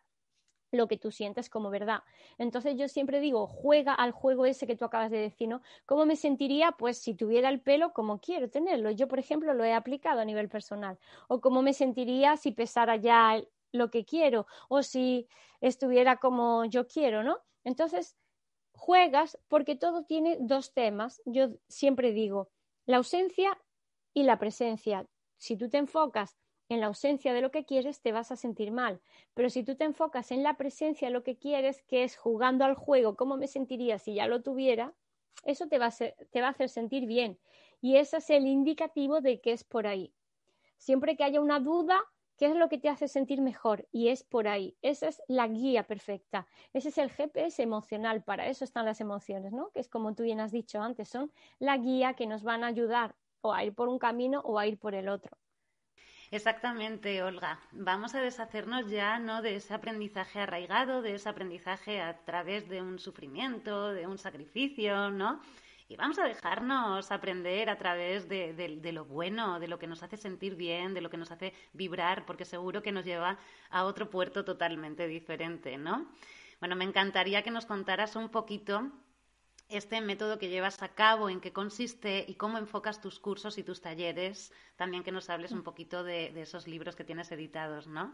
[0.71, 2.03] lo que tú sientes como verdad.
[2.37, 5.61] Entonces yo siempre digo, juega al juego ese que tú acabas de decir, ¿no?
[5.85, 6.71] ¿Cómo me sentiría?
[6.71, 8.89] Pues si tuviera el pelo como quiero tenerlo.
[8.91, 10.97] Yo, por ejemplo, lo he aplicado a nivel personal.
[11.27, 13.41] O cómo me sentiría si pesara ya
[13.75, 15.27] lo que quiero o si
[15.61, 17.39] estuviera como yo quiero, ¿no?
[17.63, 18.17] Entonces,
[18.73, 21.21] juegas porque todo tiene dos temas.
[21.25, 22.49] Yo siempre digo,
[22.85, 23.57] la ausencia
[24.13, 25.07] y la presencia.
[25.37, 26.37] Si tú te enfocas
[26.69, 29.01] en la ausencia de lo que quieres, te vas a sentir mal.
[29.33, 32.65] Pero si tú te enfocas en la presencia de lo que quieres, que es jugando
[32.65, 34.93] al juego, ¿cómo me sentiría si ya lo tuviera?
[35.43, 37.39] Eso te va a, te va a hacer sentir bien.
[37.81, 40.13] Y ese es el indicativo de que es por ahí.
[40.77, 41.99] Siempre que haya una duda,
[42.37, 43.87] ¿qué es lo que te hace sentir mejor?
[43.91, 44.77] Y es por ahí.
[44.81, 46.47] Esa es la guía perfecta.
[46.73, 48.23] Ese es el GPS emocional.
[48.23, 49.71] Para eso están las emociones, ¿no?
[49.71, 52.67] Que es como tú bien has dicho antes, son la guía que nos van a
[52.67, 55.37] ayudar o a ir por un camino o a ir por el otro.
[56.31, 57.59] Exactamente, Olga.
[57.71, 62.81] Vamos a deshacernos ya no de ese aprendizaje arraigado, de ese aprendizaje a través de
[62.81, 65.41] un sufrimiento, de un sacrificio, ¿no?
[65.87, 70.01] Y vamos a dejarnos aprender a través de, de, lo bueno, de lo que nos
[70.01, 73.37] hace sentir bien, de lo que nos hace vibrar, porque seguro que nos lleva
[73.69, 76.09] a otro puerto totalmente diferente, ¿no?
[76.59, 78.91] Bueno, me encantaría que nos contaras un poquito
[79.69, 83.63] este método que llevas a cabo, en qué consiste y cómo enfocas tus cursos y
[83.63, 84.51] tus talleres.
[84.75, 88.13] También que nos hables un poquito de, esos libros que tienes editados, ¿no?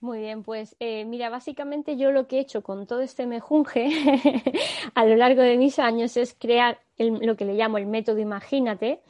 [0.00, 3.88] Muy bien, pues eh, mira, básicamente yo lo que he hecho con todo este mejunje
[4.94, 9.02] a lo largo de mis años es crear lo que le llamo el método Imagínate.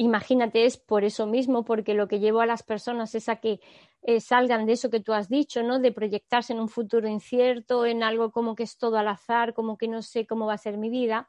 [0.00, 3.58] Imagínate es por eso mismo, porque lo que llevo a las personas es a que
[4.02, 5.80] eh, salgan de eso que tú has dicho, ¿no?
[5.80, 9.76] De proyectarse en un futuro incierto, en algo como que es todo al azar, como
[9.76, 11.28] que no sé cómo va a ser mi vida.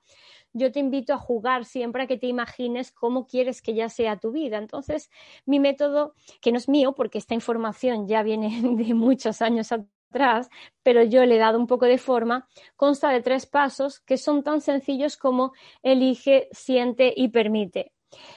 [0.53, 4.17] Yo te invito a jugar siempre a que te imagines cómo quieres que ya sea
[4.19, 4.57] tu vida.
[4.59, 5.09] Entonces,
[5.45, 10.49] mi método, que no es mío, porque esta información ya viene de muchos años atrás,
[10.83, 14.43] pero yo le he dado un poco de forma, consta de tres pasos que son
[14.43, 15.53] tan sencillos como
[15.83, 17.93] elige, siente y permite.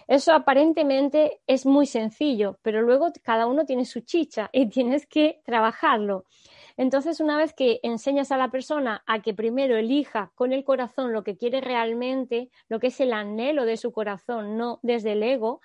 [0.09, 5.41] Eso aparentemente es muy sencillo, pero luego cada uno tiene su chicha y tienes que
[5.45, 6.25] trabajarlo.
[6.77, 11.13] Entonces, una vez que enseñas a la persona a que primero elija con el corazón
[11.13, 15.23] lo que quiere realmente, lo que es el anhelo de su corazón, no desde el
[15.23, 15.61] ego,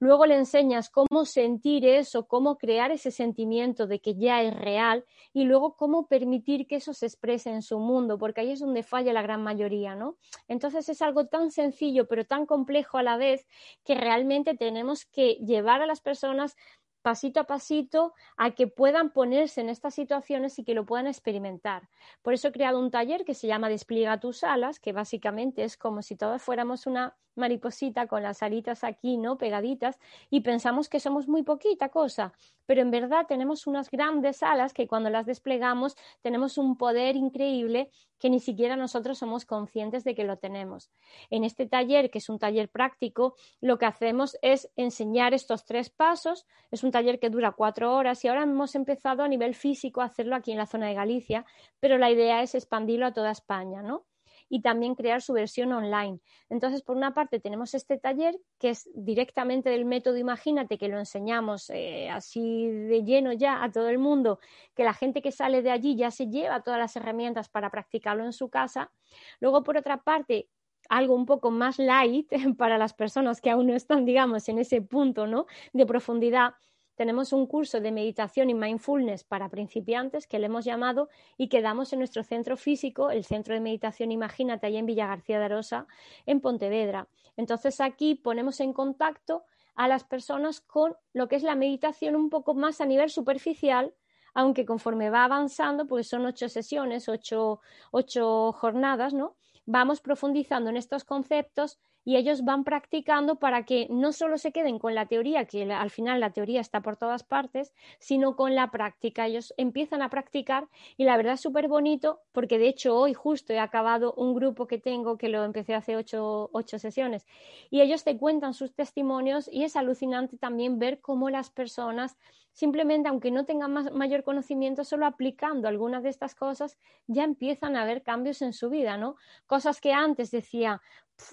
[0.00, 5.04] Luego le enseñas cómo sentir eso, cómo crear ese sentimiento de que ya es real
[5.34, 8.82] y luego cómo permitir que eso se exprese en su mundo, porque ahí es donde
[8.82, 10.16] falla la gran mayoría, ¿no?
[10.48, 13.46] Entonces es algo tan sencillo pero tan complejo a la vez
[13.84, 16.56] que realmente tenemos que llevar a las personas
[17.02, 21.88] pasito a pasito a que puedan ponerse en estas situaciones y que lo puedan experimentar.
[22.22, 25.76] Por eso he creado un taller que se llama Despliega tus alas, que básicamente es
[25.76, 29.38] como si todos fuéramos una mariposita con las alitas aquí, ¿no?
[29.38, 29.98] Pegaditas
[30.30, 32.32] y pensamos que somos muy poquita cosa,
[32.66, 37.90] pero en verdad tenemos unas grandes alas que cuando las desplegamos tenemos un poder increíble
[38.20, 40.90] que ni siquiera nosotros somos conscientes de que lo tenemos.
[41.30, 45.88] En este taller, que es un taller práctico, lo que hacemos es enseñar estos tres
[45.88, 46.46] pasos.
[46.70, 50.06] Es un taller que dura cuatro horas y ahora hemos empezado a nivel físico a
[50.06, 51.44] hacerlo aquí en la zona de Galicia,
[51.80, 54.06] pero la idea es expandirlo a toda España, ¿no?
[54.52, 56.18] y también crear su versión online.
[56.50, 60.98] Entonces, por una parte, tenemos este taller que es directamente del método Imagínate, que lo
[60.98, 64.40] enseñamos eh, así de lleno ya a todo el mundo,
[64.74, 68.24] que la gente que sale de allí ya se lleva todas las herramientas para practicarlo
[68.24, 68.90] en su casa.
[69.38, 70.48] Luego, por otra parte,
[70.88, 74.82] algo un poco más light para las personas que aún no están, digamos, en ese
[74.82, 75.46] punto ¿no?
[75.72, 76.54] de profundidad,
[77.00, 81.08] tenemos un curso de meditación y mindfulness para principiantes que le hemos llamado
[81.38, 85.06] y que damos en nuestro centro físico, el Centro de Meditación Imagínate, ahí en Villa
[85.06, 85.86] García de Arosa,
[86.26, 87.08] en Pontevedra.
[87.38, 89.44] Entonces aquí ponemos en contacto
[89.76, 93.94] a las personas con lo que es la meditación un poco más a nivel superficial,
[94.34, 99.36] aunque conforme va avanzando, porque son ocho sesiones, ocho, ocho jornadas, ¿no?
[99.64, 104.78] Vamos profundizando en estos conceptos y ellos van practicando para que no solo se queden
[104.78, 108.70] con la teoría, que al final la teoría está por todas partes, sino con la
[108.70, 109.26] práctica.
[109.26, 113.52] Ellos empiezan a practicar y la verdad es súper bonito porque de hecho hoy justo
[113.52, 117.26] he acabado un grupo que tengo que lo empecé hace ocho, ocho sesiones
[117.70, 122.16] y ellos te cuentan sus testimonios y es alucinante también ver cómo las personas
[122.52, 127.84] simplemente aunque no tengan mayor conocimiento, solo aplicando algunas de estas cosas ya empiezan a
[127.84, 129.16] ver cambios en su vida, ¿no?
[129.46, 130.82] Cosas que antes decía,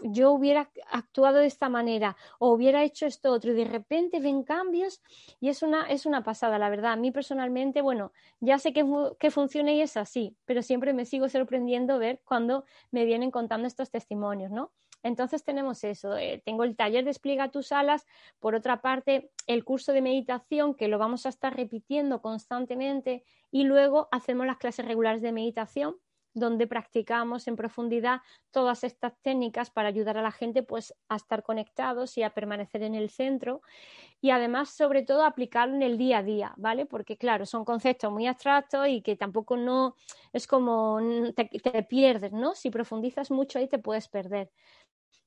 [0.03, 4.43] yo hubiera actuado de esta manera o hubiera hecho esto otro y de repente ven
[4.43, 5.01] cambios
[5.39, 6.93] y es una, es una pasada, la verdad.
[6.93, 8.85] A mí personalmente, bueno, ya sé que,
[9.19, 13.67] que funciona y es así, pero siempre me sigo sorprendiendo ver cuando me vienen contando
[13.67, 14.71] estos testimonios, ¿no?
[15.03, 18.05] Entonces tenemos eso, eh, tengo el taller de Despliega tus alas,
[18.39, 23.63] por otra parte el curso de meditación que lo vamos a estar repitiendo constantemente y
[23.63, 25.95] luego hacemos las clases regulares de meditación
[26.39, 28.21] donde practicamos en profundidad
[28.51, 32.83] todas estas técnicas para ayudar a la gente pues a estar conectados y a permanecer
[32.83, 33.61] en el centro
[34.21, 36.85] y además sobre todo aplicarlo en el día a día, ¿vale?
[36.85, 39.95] Porque claro, son conceptos muy abstractos y que tampoco no
[40.33, 40.99] es como
[41.35, 42.55] te, te pierdes, ¿no?
[42.55, 44.51] Si profundizas mucho ahí te puedes perder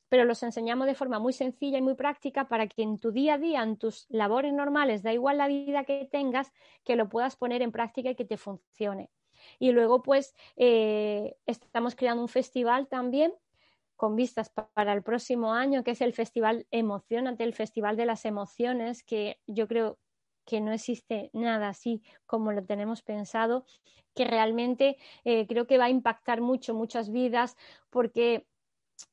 [0.08, 3.34] pero los enseñamos de forma muy sencilla y muy práctica para que en tu día
[3.34, 6.52] a día, en tus labores normales, da igual la vida que tengas,
[6.84, 9.10] que lo puedas poner en práctica y que te funcione.
[9.58, 13.34] Y luego, pues, eh, estamos creando un festival también
[13.96, 18.24] con vistas para el próximo año, que es el Festival Emocionante, el Festival de las
[18.24, 19.98] Emociones, que yo creo
[20.46, 23.66] que no existe nada así como lo tenemos pensado,
[24.14, 27.56] que realmente eh, creo que va a impactar mucho, muchas vidas,
[27.90, 28.46] porque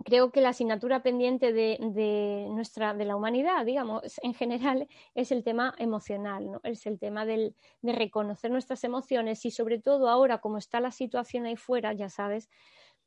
[0.03, 5.43] creo que la asignatura pendiente de, nuestra, de la humanidad, digamos, en general, es el
[5.43, 6.61] tema emocional, ¿no?
[6.63, 10.91] Es el tema del, de reconocer nuestras emociones y sobre todo ahora, como está la
[10.91, 12.49] situación ahí fuera, ya sabes,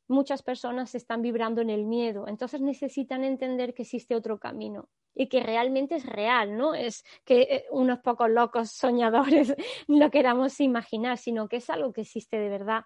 [0.07, 5.27] muchas personas están vibrando en el miedo, entonces necesitan entender que existe otro camino y
[5.27, 9.55] que realmente es real, no es que eh, unos pocos locos soñadores
[9.87, 12.83] lo queramos imaginar, sino que es algo que existe de verdad,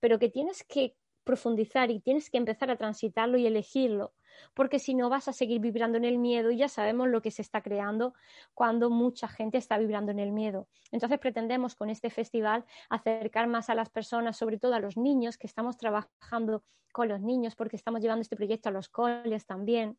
[0.00, 4.12] pero que tienes que profundizar y tienes que empezar a transitarlo y elegirlo,
[4.54, 7.30] porque si no vas a seguir vibrando en el miedo y ya sabemos lo que
[7.30, 8.14] se está creando
[8.52, 10.68] cuando mucha gente está vibrando en el miedo.
[10.92, 15.38] Entonces pretendemos con este festival acercar más a las personas, sobre todo a los niños,
[15.38, 19.98] que estamos trabajando con los niños porque estamos llevando este proyecto a los coles también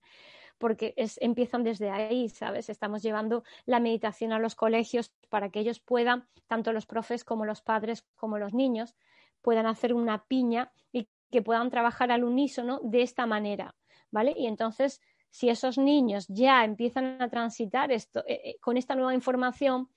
[0.57, 2.69] porque es, empiezan desde ahí, ¿sabes?
[2.69, 7.45] Estamos llevando la meditación a los colegios para que ellos puedan, tanto los profes como
[7.45, 8.95] los padres como los niños,
[9.41, 13.75] puedan hacer una piña y que puedan trabajar al unísono de esta manera,
[14.11, 14.33] ¿vale?
[14.35, 19.13] Y entonces, si esos niños ya empiezan a transitar esto, eh, eh, con esta nueva
[19.13, 19.89] información,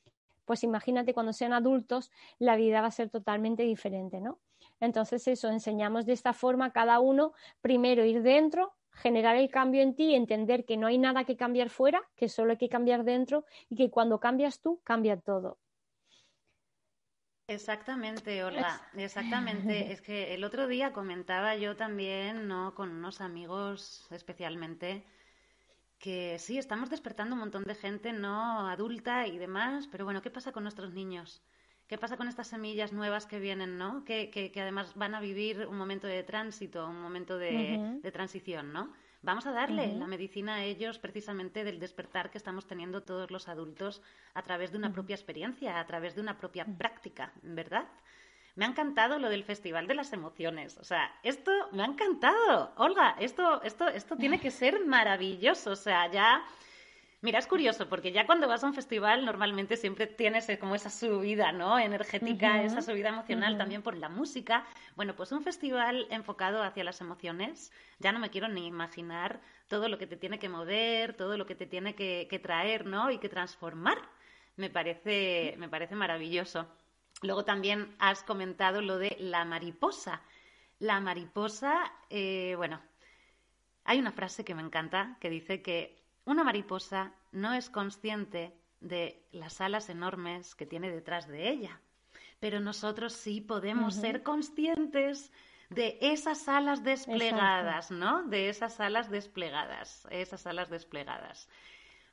[0.44, 4.38] pues imagínate cuando sean adultos, la vida va a ser totalmente diferente, ¿no?
[4.80, 9.94] Entonces, eso, enseñamos de esta forma cada uno, primero ir dentro, generar el cambio en
[9.94, 13.44] ti, entender que no hay nada que cambiar fuera, que solo hay que cambiar dentro
[13.68, 15.58] y que cuando cambias tú, cambia todo.
[17.48, 19.90] Exactamente, Olga, exactamente.
[19.92, 22.74] Es que el otro día comentaba yo también, ¿no?
[22.74, 25.02] Con unos amigos especialmente,
[25.98, 28.68] que sí, estamos despertando un montón de gente, ¿no?
[28.68, 31.42] Adulta y demás, pero bueno, ¿qué pasa con nuestros niños?
[31.88, 34.04] ¿Qué pasa con estas semillas nuevas que vienen, ¿no?
[34.04, 38.74] Que, que, además van a vivir un momento de tránsito, un momento de, de transición,
[38.74, 38.92] ¿no?
[39.20, 43.48] Vamos a darle la medicina a ellos precisamente del despertar que estamos teniendo todos los
[43.48, 44.00] adultos
[44.32, 47.88] a través de una propia experiencia, a través de una propia práctica, ¿verdad?
[48.54, 50.78] Me ha encantado lo del Festival de las Emociones.
[50.78, 52.72] O sea, esto me ha encantado.
[52.76, 55.72] Olga, esto, esto, esto tiene que ser maravilloso.
[55.72, 56.44] O sea, ya
[57.20, 60.76] Mira, es curioso, porque ya cuando vas a un festival normalmente siempre tienes eh, como
[60.76, 61.76] esa subida, ¿no?
[61.76, 64.64] Energética, esa subida emocional también por la música.
[64.94, 69.88] Bueno, pues un festival enfocado hacia las emociones, ya no me quiero ni imaginar todo
[69.88, 73.10] lo que te tiene que mover, todo lo que te tiene que, traer, ¿no?
[73.10, 73.98] Y que transformar.
[74.54, 76.68] Me parece, me parece maravilloso.
[77.22, 80.22] Luego también has comentado lo de la mariposa.
[80.78, 82.80] La mariposa, eh, bueno,
[83.82, 85.97] hay una frase que me encanta que dice que
[86.28, 91.80] una mariposa no es consciente de las alas enormes que tiene detrás de ella,
[92.38, 95.32] pero nosotros sí podemos ser conscientes
[95.70, 98.22] de esas alas desplegadas, ¿no?
[98.24, 101.48] De esas alas desplegadas, esas alas desplegadas.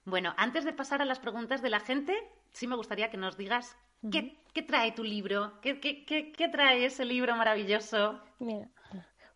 [0.06, 2.16] Bueno, antes de pasar a las preguntas de la gente,
[2.52, 3.78] sí me gustaría que nos digas
[4.12, 8.22] qué, trae tu libro, qué, qué, trae ese libro maravilloso.
[8.40, 8.70] Mira,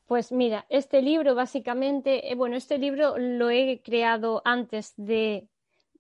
[0.10, 5.48] pues mira, este libro básicamente, eh, bueno, este libro lo he creado antes de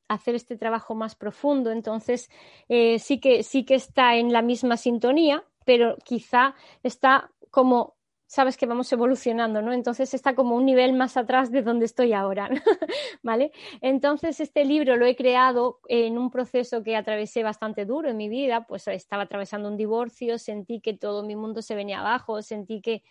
[0.07, 1.69] hacer este trabajo más profundo.
[1.69, 2.27] Entonces,
[2.69, 8.57] eh, sí, que, sí que está en la misma sintonía, pero quizá está como sabes
[8.57, 9.73] que vamos evolucionando, ¿no?
[9.73, 12.49] Entonces está como un nivel más atrás de donde estoy ahora,
[13.23, 13.51] ¿vale?
[13.81, 18.29] Entonces este libro lo he creado en un proceso que atravesé bastante duro en mi
[18.29, 22.81] vida, pues estaba atravesando un divorcio, sentí que todo mi mundo se venía abajo, sentí
[22.81, 23.03] que,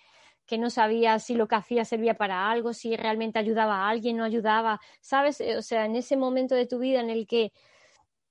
[0.49, 4.17] que no sabía si lo que hacía servía para algo, si realmente ayudaba a alguien,
[4.17, 5.41] no ayudaba, ¿sabes?
[5.57, 7.53] O sea, en ese momento de tu vida en el que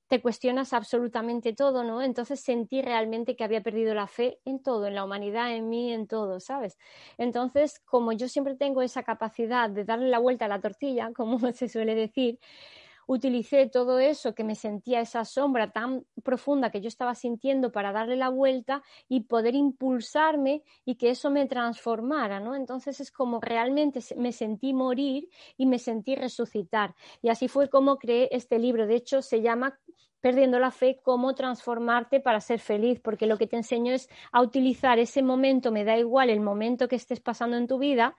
[0.07, 2.01] te cuestionas absolutamente todo, ¿no?
[2.01, 5.91] Entonces sentí realmente que había perdido la fe en todo, en la humanidad, en mí,
[5.93, 6.77] en todo, ¿sabes?
[7.17, 11.39] Entonces, como yo siempre tengo esa capacidad de darle la vuelta a la tortilla, como
[11.51, 12.39] se suele decir,
[13.07, 17.91] utilicé todo eso que me sentía esa sombra tan profunda que yo estaba sintiendo para
[17.91, 22.53] darle la vuelta y poder impulsarme y que eso me transformara, ¿no?
[22.53, 26.93] Entonces es como realmente me sentí morir y me sentí resucitar.
[27.21, 28.85] Y así fue como creé este libro.
[28.85, 29.79] De hecho, se llama
[30.21, 34.41] perdiendo la fe, cómo transformarte para ser feliz, porque lo que te enseño es a
[34.41, 38.15] utilizar ese momento, me da igual el momento que estés pasando en tu vida,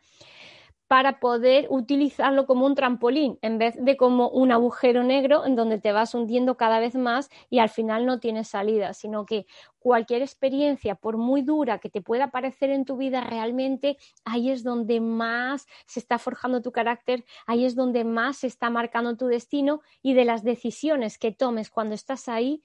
[0.89, 5.78] para poder utilizarlo como un trampolín en vez de como un agujero negro en donde
[5.78, 9.47] te vas hundiendo cada vez más y al final no tienes salida, sino que
[9.78, 14.64] cualquier experiencia, por muy dura que te pueda parecer en tu vida, realmente ahí es
[14.64, 19.26] donde más se está forjando tu carácter, ahí es donde más se está marcando tu
[19.26, 22.62] destino y de las decisiones que tomes cuando estás ahí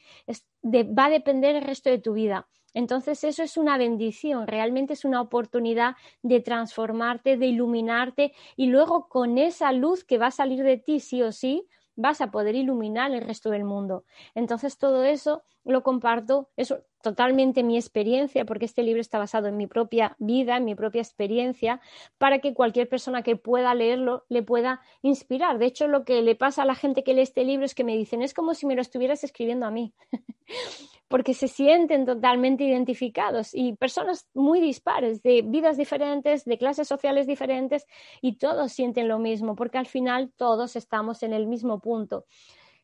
[0.98, 2.48] va a depender el resto de tu vida.
[2.74, 9.08] Entonces eso es una bendición, realmente es una oportunidad de transformarte, de iluminarte y luego
[9.08, 12.56] con esa luz que va a salir de ti sí o sí, vas a poder
[12.56, 14.06] iluminar el resto del mundo.
[14.36, 19.58] Entonces todo eso lo comparto, es totalmente mi experiencia, porque este libro está basado en
[19.58, 21.80] mi propia vida, en mi propia experiencia,
[22.18, 25.60] para que cualquier persona que pueda leerlo le pueda inspirar.
[25.60, 27.84] De hecho, lo que le pasa a la gente que lee este libro es que
[27.84, 29.94] me dicen, es como si me lo estuvieras escribiendo a mí,
[31.14, 37.28] porque se sienten totalmente identificados y personas muy dispares, de vidas diferentes, de clases sociales
[37.28, 37.86] diferentes,
[38.20, 42.26] y todos sienten lo mismo, porque al final todos estamos en el mismo punto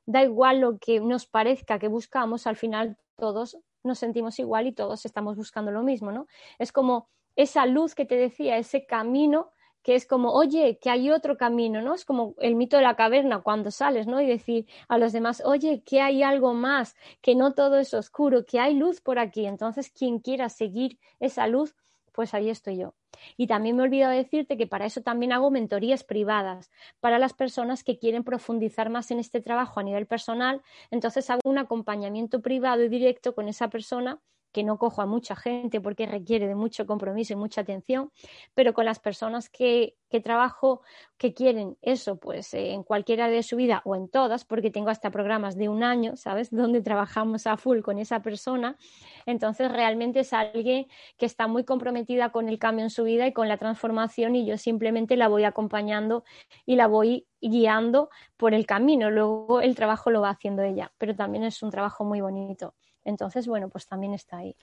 [0.05, 4.73] da igual lo que nos parezca que buscamos, al final todos nos sentimos igual y
[4.73, 6.27] todos estamos buscando lo mismo, ¿no?
[6.59, 9.49] Es como esa luz que te decía, ese camino
[9.83, 11.95] que es como, oye, que hay otro camino, ¿no?
[11.95, 14.21] Es como el mito de la caverna cuando sales, ¿no?
[14.21, 18.45] Y decir a los demás, oye, que hay algo más, que no todo es oscuro,
[18.45, 19.45] que hay luz por aquí.
[19.45, 21.75] Entonces, quien quiera seguir esa luz,
[22.11, 22.95] pues ahí estoy yo.
[23.37, 26.69] Y también me he olvidado decirte que para eso también hago mentorías privadas
[26.99, 30.61] para las personas que quieren profundizar más en este trabajo a nivel personal.
[30.91, 34.19] Entonces hago un acompañamiento privado y directo con esa persona
[34.51, 38.11] que no cojo a mucha gente porque requiere de mucho compromiso y mucha atención,
[38.53, 40.81] pero con las personas que, que trabajo
[41.17, 44.89] que quieren eso, pues eh, en cualquiera de su vida o en todas, porque tengo
[44.89, 46.49] hasta programas de un año, ¿sabes?
[46.51, 48.77] Donde trabajamos a full con esa persona.
[49.25, 50.87] Entonces realmente es alguien
[51.17, 54.45] que está muy comprometida con el cambio en su vida y con la transformación y
[54.45, 56.23] yo simplemente la voy acompañando
[56.65, 59.11] y la voy guiando por el camino.
[59.11, 62.73] Luego el trabajo lo va haciendo ella, pero también es un trabajo muy bonito.
[63.09, 64.55] Entonces, bueno, pues también está ahí.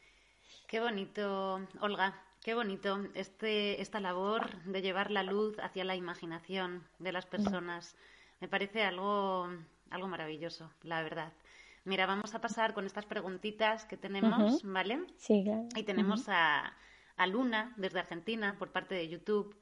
[0.68, 6.84] Qué bonito, Olga, qué bonito este, esta labor de llevar la luz hacia la imaginación
[7.00, 7.96] de las personas.
[8.40, 9.48] Me parece algo,
[9.90, 11.32] algo maravilloso, la verdad.
[11.84, 15.04] Mira, vamos a pasar con estas preguntitas que tenemos, ¿vale?
[15.16, 15.68] Sí, claro.
[15.74, 16.72] Y tenemos a,
[17.26, 19.56] Luna, desde Argentina, por parte de YouTube,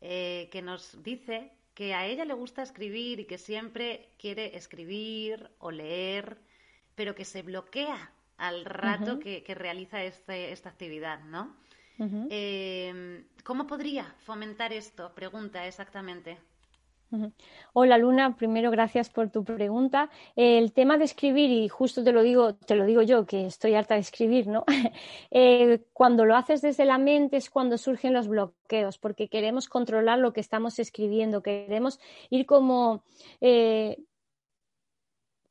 [0.00, 5.50] eh, que nos dice que a ella le gusta escribir y que siempre quiere escribir
[5.58, 6.38] o leer
[7.00, 11.54] pero que se bloquea al rato que, realiza este, esta actividad, ¿no?
[11.98, 15.14] Em, ¿Cómo podría fomentar esto?
[15.14, 16.38] Pregunta exactamente.
[17.74, 20.08] Hola Luna, primero gracias por tu pregunta.
[20.36, 23.74] El tema de escribir, y justo te lo digo, te lo digo yo, que estoy
[23.74, 24.64] harta de escribir, ¿no?
[25.32, 30.18] Eh, cuando lo haces desde la mente es cuando surgen los bloqueos, porque queremos controlar
[30.18, 33.04] lo que estamos escribiendo, queremos ir como,
[33.40, 33.98] eh,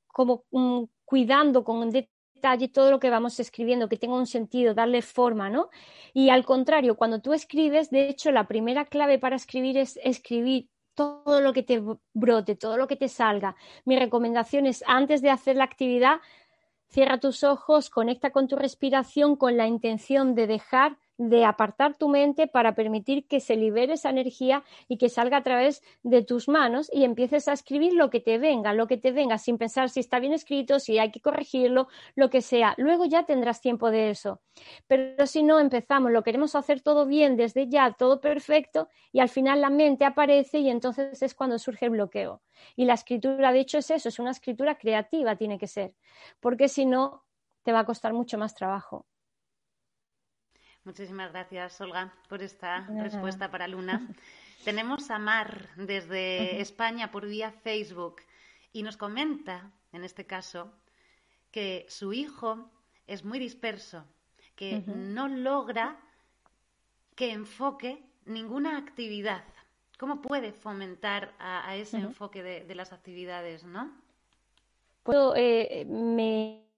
[0.08, 1.92] como mm, cuidando con
[2.40, 5.70] todo lo que vamos escribiendo, que tenga un sentido, darle forma, ¿no?
[6.14, 10.70] Y al contrario, cuando tú escribes, de hecho, la primera clave para escribir es escribir
[10.96, 11.82] todo lo que te
[12.14, 13.56] brote, todo lo que te salga.
[13.86, 16.20] Mi recomendación es, antes de hacer la actividad,
[16.90, 22.08] cierra tus ojos, conecta con tu respiración con la intención de dejar de apartar tu
[22.08, 26.48] mente para permitir que se libere esa energía y que salga a través de tus
[26.48, 29.90] manos y empieces a escribir lo que te venga, lo que te venga, sin pensar
[29.90, 32.74] si está bien escrito, si hay que corregirlo, lo que sea.
[32.78, 34.42] Luego ya tendrás tiempo de eso.
[34.88, 39.28] Pero si no empezamos, lo queremos hacer todo bien desde ya, todo perfecto, y al
[39.28, 42.42] final la mente aparece y entonces es cuando surge el bloqueo.
[42.78, 45.96] Y la escritura, de hecho, es eso, es una escritura creativa, tiene que ser,
[46.40, 47.26] porque si no,
[47.64, 49.06] te va a costar mucho más trabajo.
[50.90, 54.08] Muchísimas gracias, Olga, por esta respuesta para Luna.
[54.66, 58.16] Tenemos a Mar desde España por vía Facebook
[58.74, 60.74] y nos comenta, en este caso,
[61.52, 62.72] que su hijo
[63.06, 64.04] es muy disperso,
[64.56, 65.96] que no logra
[67.14, 69.44] que enfoque ninguna actividad.
[70.00, 73.96] ¿Cómo puede fomentar a, ese enfoque de, las actividades, no?
[75.04, 76.69] Puedo, eh, me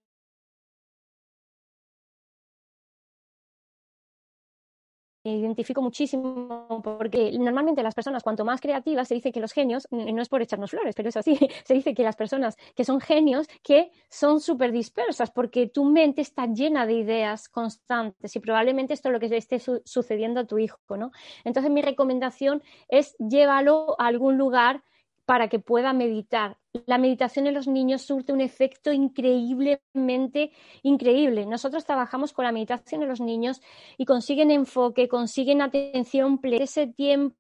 [5.23, 10.21] identifico muchísimo porque normalmente las personas cuanto más creativas se dice que los genios, no
[10.21, 13.47] es por echarnos flores, pero es así, se dice que las personas que son genios
[13.63, 19.09] que son súper dispersas porque tu mente está llena de ideas constantes y probablemente esto
[19.09, 21.11] es lo que esté sucediendo a tu hijo, ¿no?
[21.43, 24.83] Entonces mi recomendación es llévalo a algún lugar
[25.25, 26.57] para que pueda meditar.
[26.85, 30.51] La meditación en los niños surte un efecto increíblemente
[30.83, 31.45] increíble.
[31.45, 33.61] Nosotros trabajamos con la meditación en los niños
[33.97, 36.63] y consiguen enfoque, consiguen atención plena.
[36.63, 37.35] Ese tiempo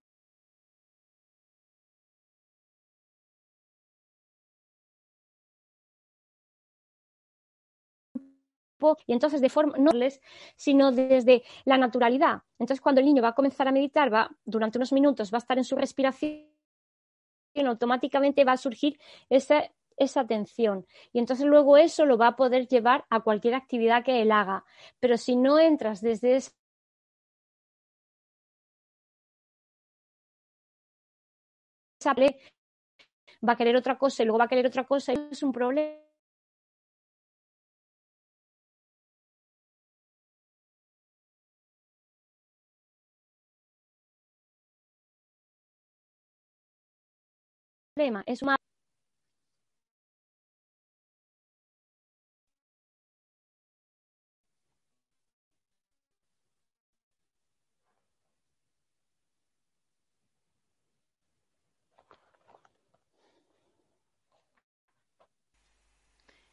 [9.05, 9.91] y entonces de forma no
[10.55, 12.41] sino desde la naturalidad.
[12.59, 15.39] Entonces cuando el niño va a comenzar a meditar, va durante unos minutos va a
[15.39, 16.50] estar en su respiración
[17.55, 18.99] automáticamente va a surgir
[19.29, 20.85] esa, esa tensión.
[21.13, 24.65] Y entonces luego eso lo va a poder llevar a cualquier actividad que él haga.
[24.99, 26.51] Pero si no entras desde esa
[33.47, 35.51] va a querer otra cosa y luego va a querer otra cosa y es un
[35.51, 36.10] problema.
[48.25, 48.41] Es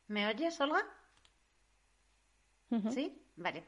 [0.09, 0.84] ¿Me oyes, Olga?
[2.90, 3.22] ¿Sí?
[3.36, 3.64] Vale.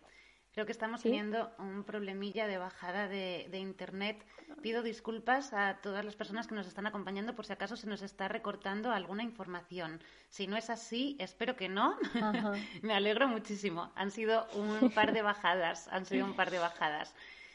[0.52, 4.24] Creo que estamos teniendo un problemilla de bajada de, Internet.
[4.62, 8.02] Pido disculpas a todas las personas que nos están acompañando por si acaso se nos
[8.02, 10.00] está recortando alguna información.
[10.28, 11.96] Si no es así, espero que no.
[12.82, 13.92] Me alegro muchísimo.
[13.94, 17.14] Han sido un par de bajadas, han sido un par de bajadas.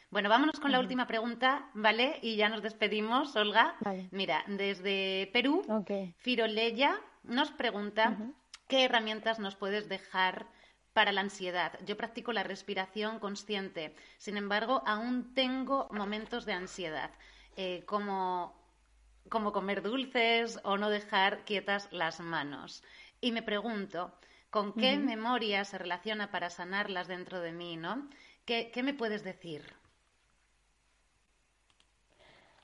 [0.10, 2.20] Bueno, vámonos con la última pregunta, ¿vale?
[2.22, 3.76] Y ya nos despedimos, Olga.
[4.12, 5.64] Mira, desde Perú,
[6.20, 8.16] Firoleya nos pregunta
[8.70, 10.48] qué herramientas nos puedes dejar
[10.96, 11.78] para la ansiedad.
[11.86, 13.94] Yo practico la respiración consciente.
[14.18, 17.12] Sin embargo, aún tengo momentos de ansiedad,
[17.58, 18.56] eh, como,
[19.28, 22.82] como comer dulces o no dejar quietas las manos.
[23.20, 24.14] Y me pregunto,
[24.50, 27.76] ¿con qué memoria se relaciona para sanarlas dentro de mí?
[27.76, 28.08] ¿no?
[28.46, 29.66] ¿Qué, ¿Qué me puedes decir?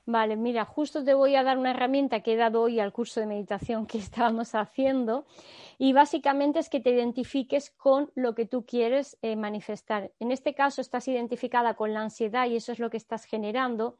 [0.04, 3.20] Vale, mira, justo te voy a dar una herramienta que he dado hoy al curso
[3.20, 5.26] de meditación que estábamos haciendo
[5.84, 10.12] y básicamente es que te identifiques con lo que tú quieres eh, manifestar.
[10.20, 13.98] En este caso estás identificada con la ansiedad y eso es lo que estás generando.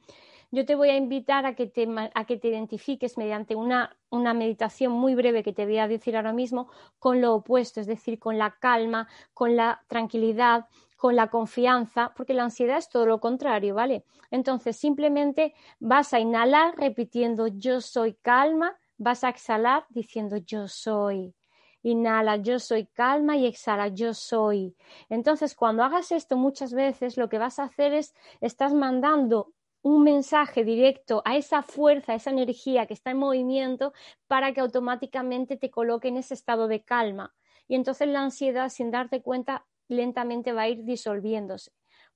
[0.53, 4.33] Yo te voy a invitar a que te, a que te identifiques mediante una, una
[4.33, 6.71] meditación muy breve que te voy a decir ahora mismo
[7.01, 12.33] con lo opuesto, es decir, con la calma, con la tranquilidad, con la confianza, porque
[12.33, 14.05] la ansiedad es todo lo contrario, ¿vale?
[14.31, 21.35] Entonces, simplemente vas a inhalar repitiendo yo soy calma, vas a exhalar diciendo yo soy.
[21.83, 24.77] Inhala, yo soy calma y exhala, yo soy.
[25.09, 29.53] Entonces, cuando hagas esto muchas veces, lo que vas a hacer es, estás mandando
[29.83, 33.93] un mensaje directo a esa fuerza, a esa energía que está en movimiento
[34.29, 37.35] para que automáticamente te coloque en ese estado de calma.
[37.67, 41.73] Y entonces la ansiedad, sin darte cuenta, lentamente va a ir disolviéndose,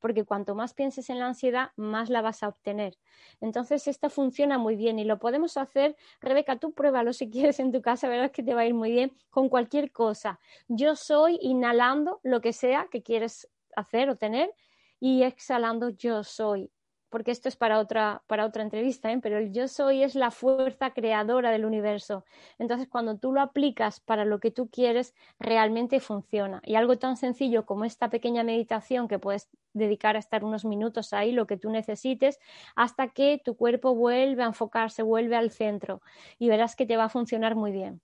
[0.06, 2.96] porque cuanto más pienses en la ansiedad, más la vas a obtener.
[3.40, 7.72] Entonces, esto funciona muy bien y lo podemos hacer, Rebeca, tú pruébalo si quieres en
[7.72, 10.38] tu casa, verás que te va a ir muy bien con cualquier cosa.
[10.68, 14.54] Yo soy inhalando lo que sea que quieres hacer o tener
[15.00, 16.70] y exhalando yo soy.
[17.08, 19.18] Porque esto es para otra, para otra entrevista, ¿eh?
[19.22, 22.24] pero el yo soy es la fuerza creadora del universo.
[22.58, 26.60] Entonces, cuando tú lo aplicas para lo que tú quieres, realmente funciona.
[26.64, 31.12] Y algo tan sencillo como esta pequeña meditación que puedes dedicar a estar unos minutos
[31.12, 32.40] ahí, lo que tú necesites,
[32.74, 36.00] hasta que tu cuerpo vuelve a enfocarse, vuelve al centro
[36.38, 38.00] y verás que te va a funcionar muy bien.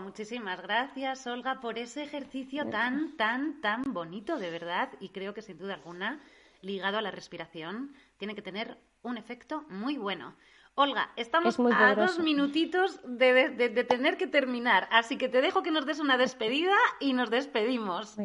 [0.00, 5.40] muchísimas gracias, Olga, por ese ejercicio tan, tan, tan bonito, de verdad, y creo que
[5.40, 6.20] sin duda alguna
[6.62, 10.34] ligado a la respiración tiene que tener un efecto muy bueno.
[10.74, 15.86] Olga, estamos a dos minutitos de, tener que terminar, así que te dejo que nos
[15.86, 18.16] des una despedida y nos despedimos.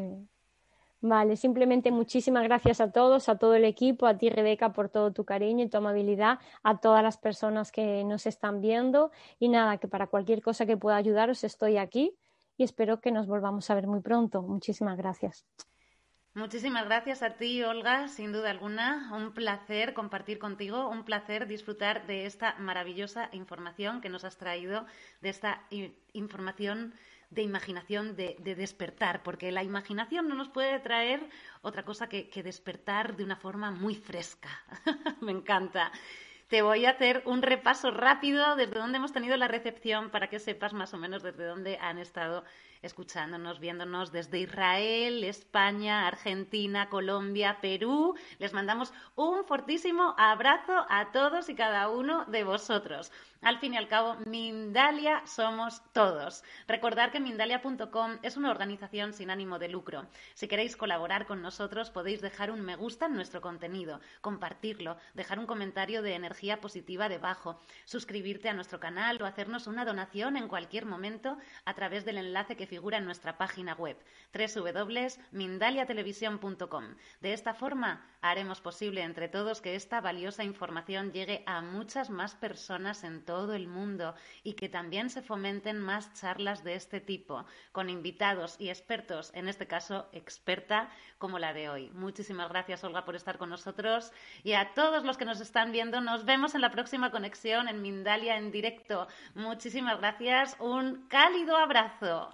[1.01, 5.11] Vale, simplemente muchísimas gracias a todos, a todo el equipo, a ti Rebeca por todo
[5.11, 9.79] tu cariño y tu amabilidad, a todas las personas que nos están viendo y nada,
[9.79, 12.15] que para cualquier cosa que pueda ayudaros estoy aquí
[12.55, 14.43] y espero que nos volvamos a ver muy pronto.
[14.43, 15.45] Muchísimas gracias.
[16.35, 19.11] Muchísimas gracias a ti, Olga, sin duda alguna.
[19.13, 24.87] Un placer compartir contigo, un placer disfrutar de esta maravillosa información que nos has traído,
[25.21, 25.61] de esta
[26.13, 26.95] información
[27.29, 31.21] de imaginación, de, despertar, porque la imaginación no nos puede traer
[31.61, 34.49] otra cosa que, que despertar de una forma muy fresca.
[35.21, 35.91] Me encanta.
[36.47, 40.39] Te voy a hacer un repaso rápido desde dónde hemos tenido la recepción para que
[40.39, 42.43] sepas más o menos desde dónde han estado
[42.83, 48.15] escuchándonos, viéndonos desde Israel, España, Argentina, Colombia, Perú.
[48.37, 53.11] Les mandamos un fortísimo abrazo a todos y cada uno de vosotros.
[53.41, 56.43] Al fin y al cabo, Mindalia somos todos.
[56.65, 60.05] Recordar que Mindalia.com es una organización sin ánimo de lucro.
[60.33, 65.39] Si queréis colaborar con nosotros, podéis dejar un me gusta en nuestro contenido, compartirlo, dejar
[65.39, 70.47] un comentario de energía positiva debajo, suscribirte a nuestro canal o hacernos una donación en
[70.47, 73.95] cualquier momento a través del enlace que figura en nuestra página web
[74.33, 76.95] www.mindaliatelevisión.com.
[77.21, 82.33] De esta forma, haremos posible entre todos que esta valiosa información llegue a muchas más
[82.33, 87.45] personas en todo el mundo y que también se fomenten más charlas de este tipo,
[87.71, 91.91] con invitados y expertos, en este caso experta como la de hoy.
[91.91, 94.11] Muchísimas gracias, Olga, por estar con nosotros
[94.43, 96.01] y a todos los que nos están viendo.
[96.01, 99.07] Nos vemos en la próxima conexión en Mindalia en directo.
[99.35, 100.55] Muchísimas gracias.
[100.59, 102.33] Un cálido abrazo.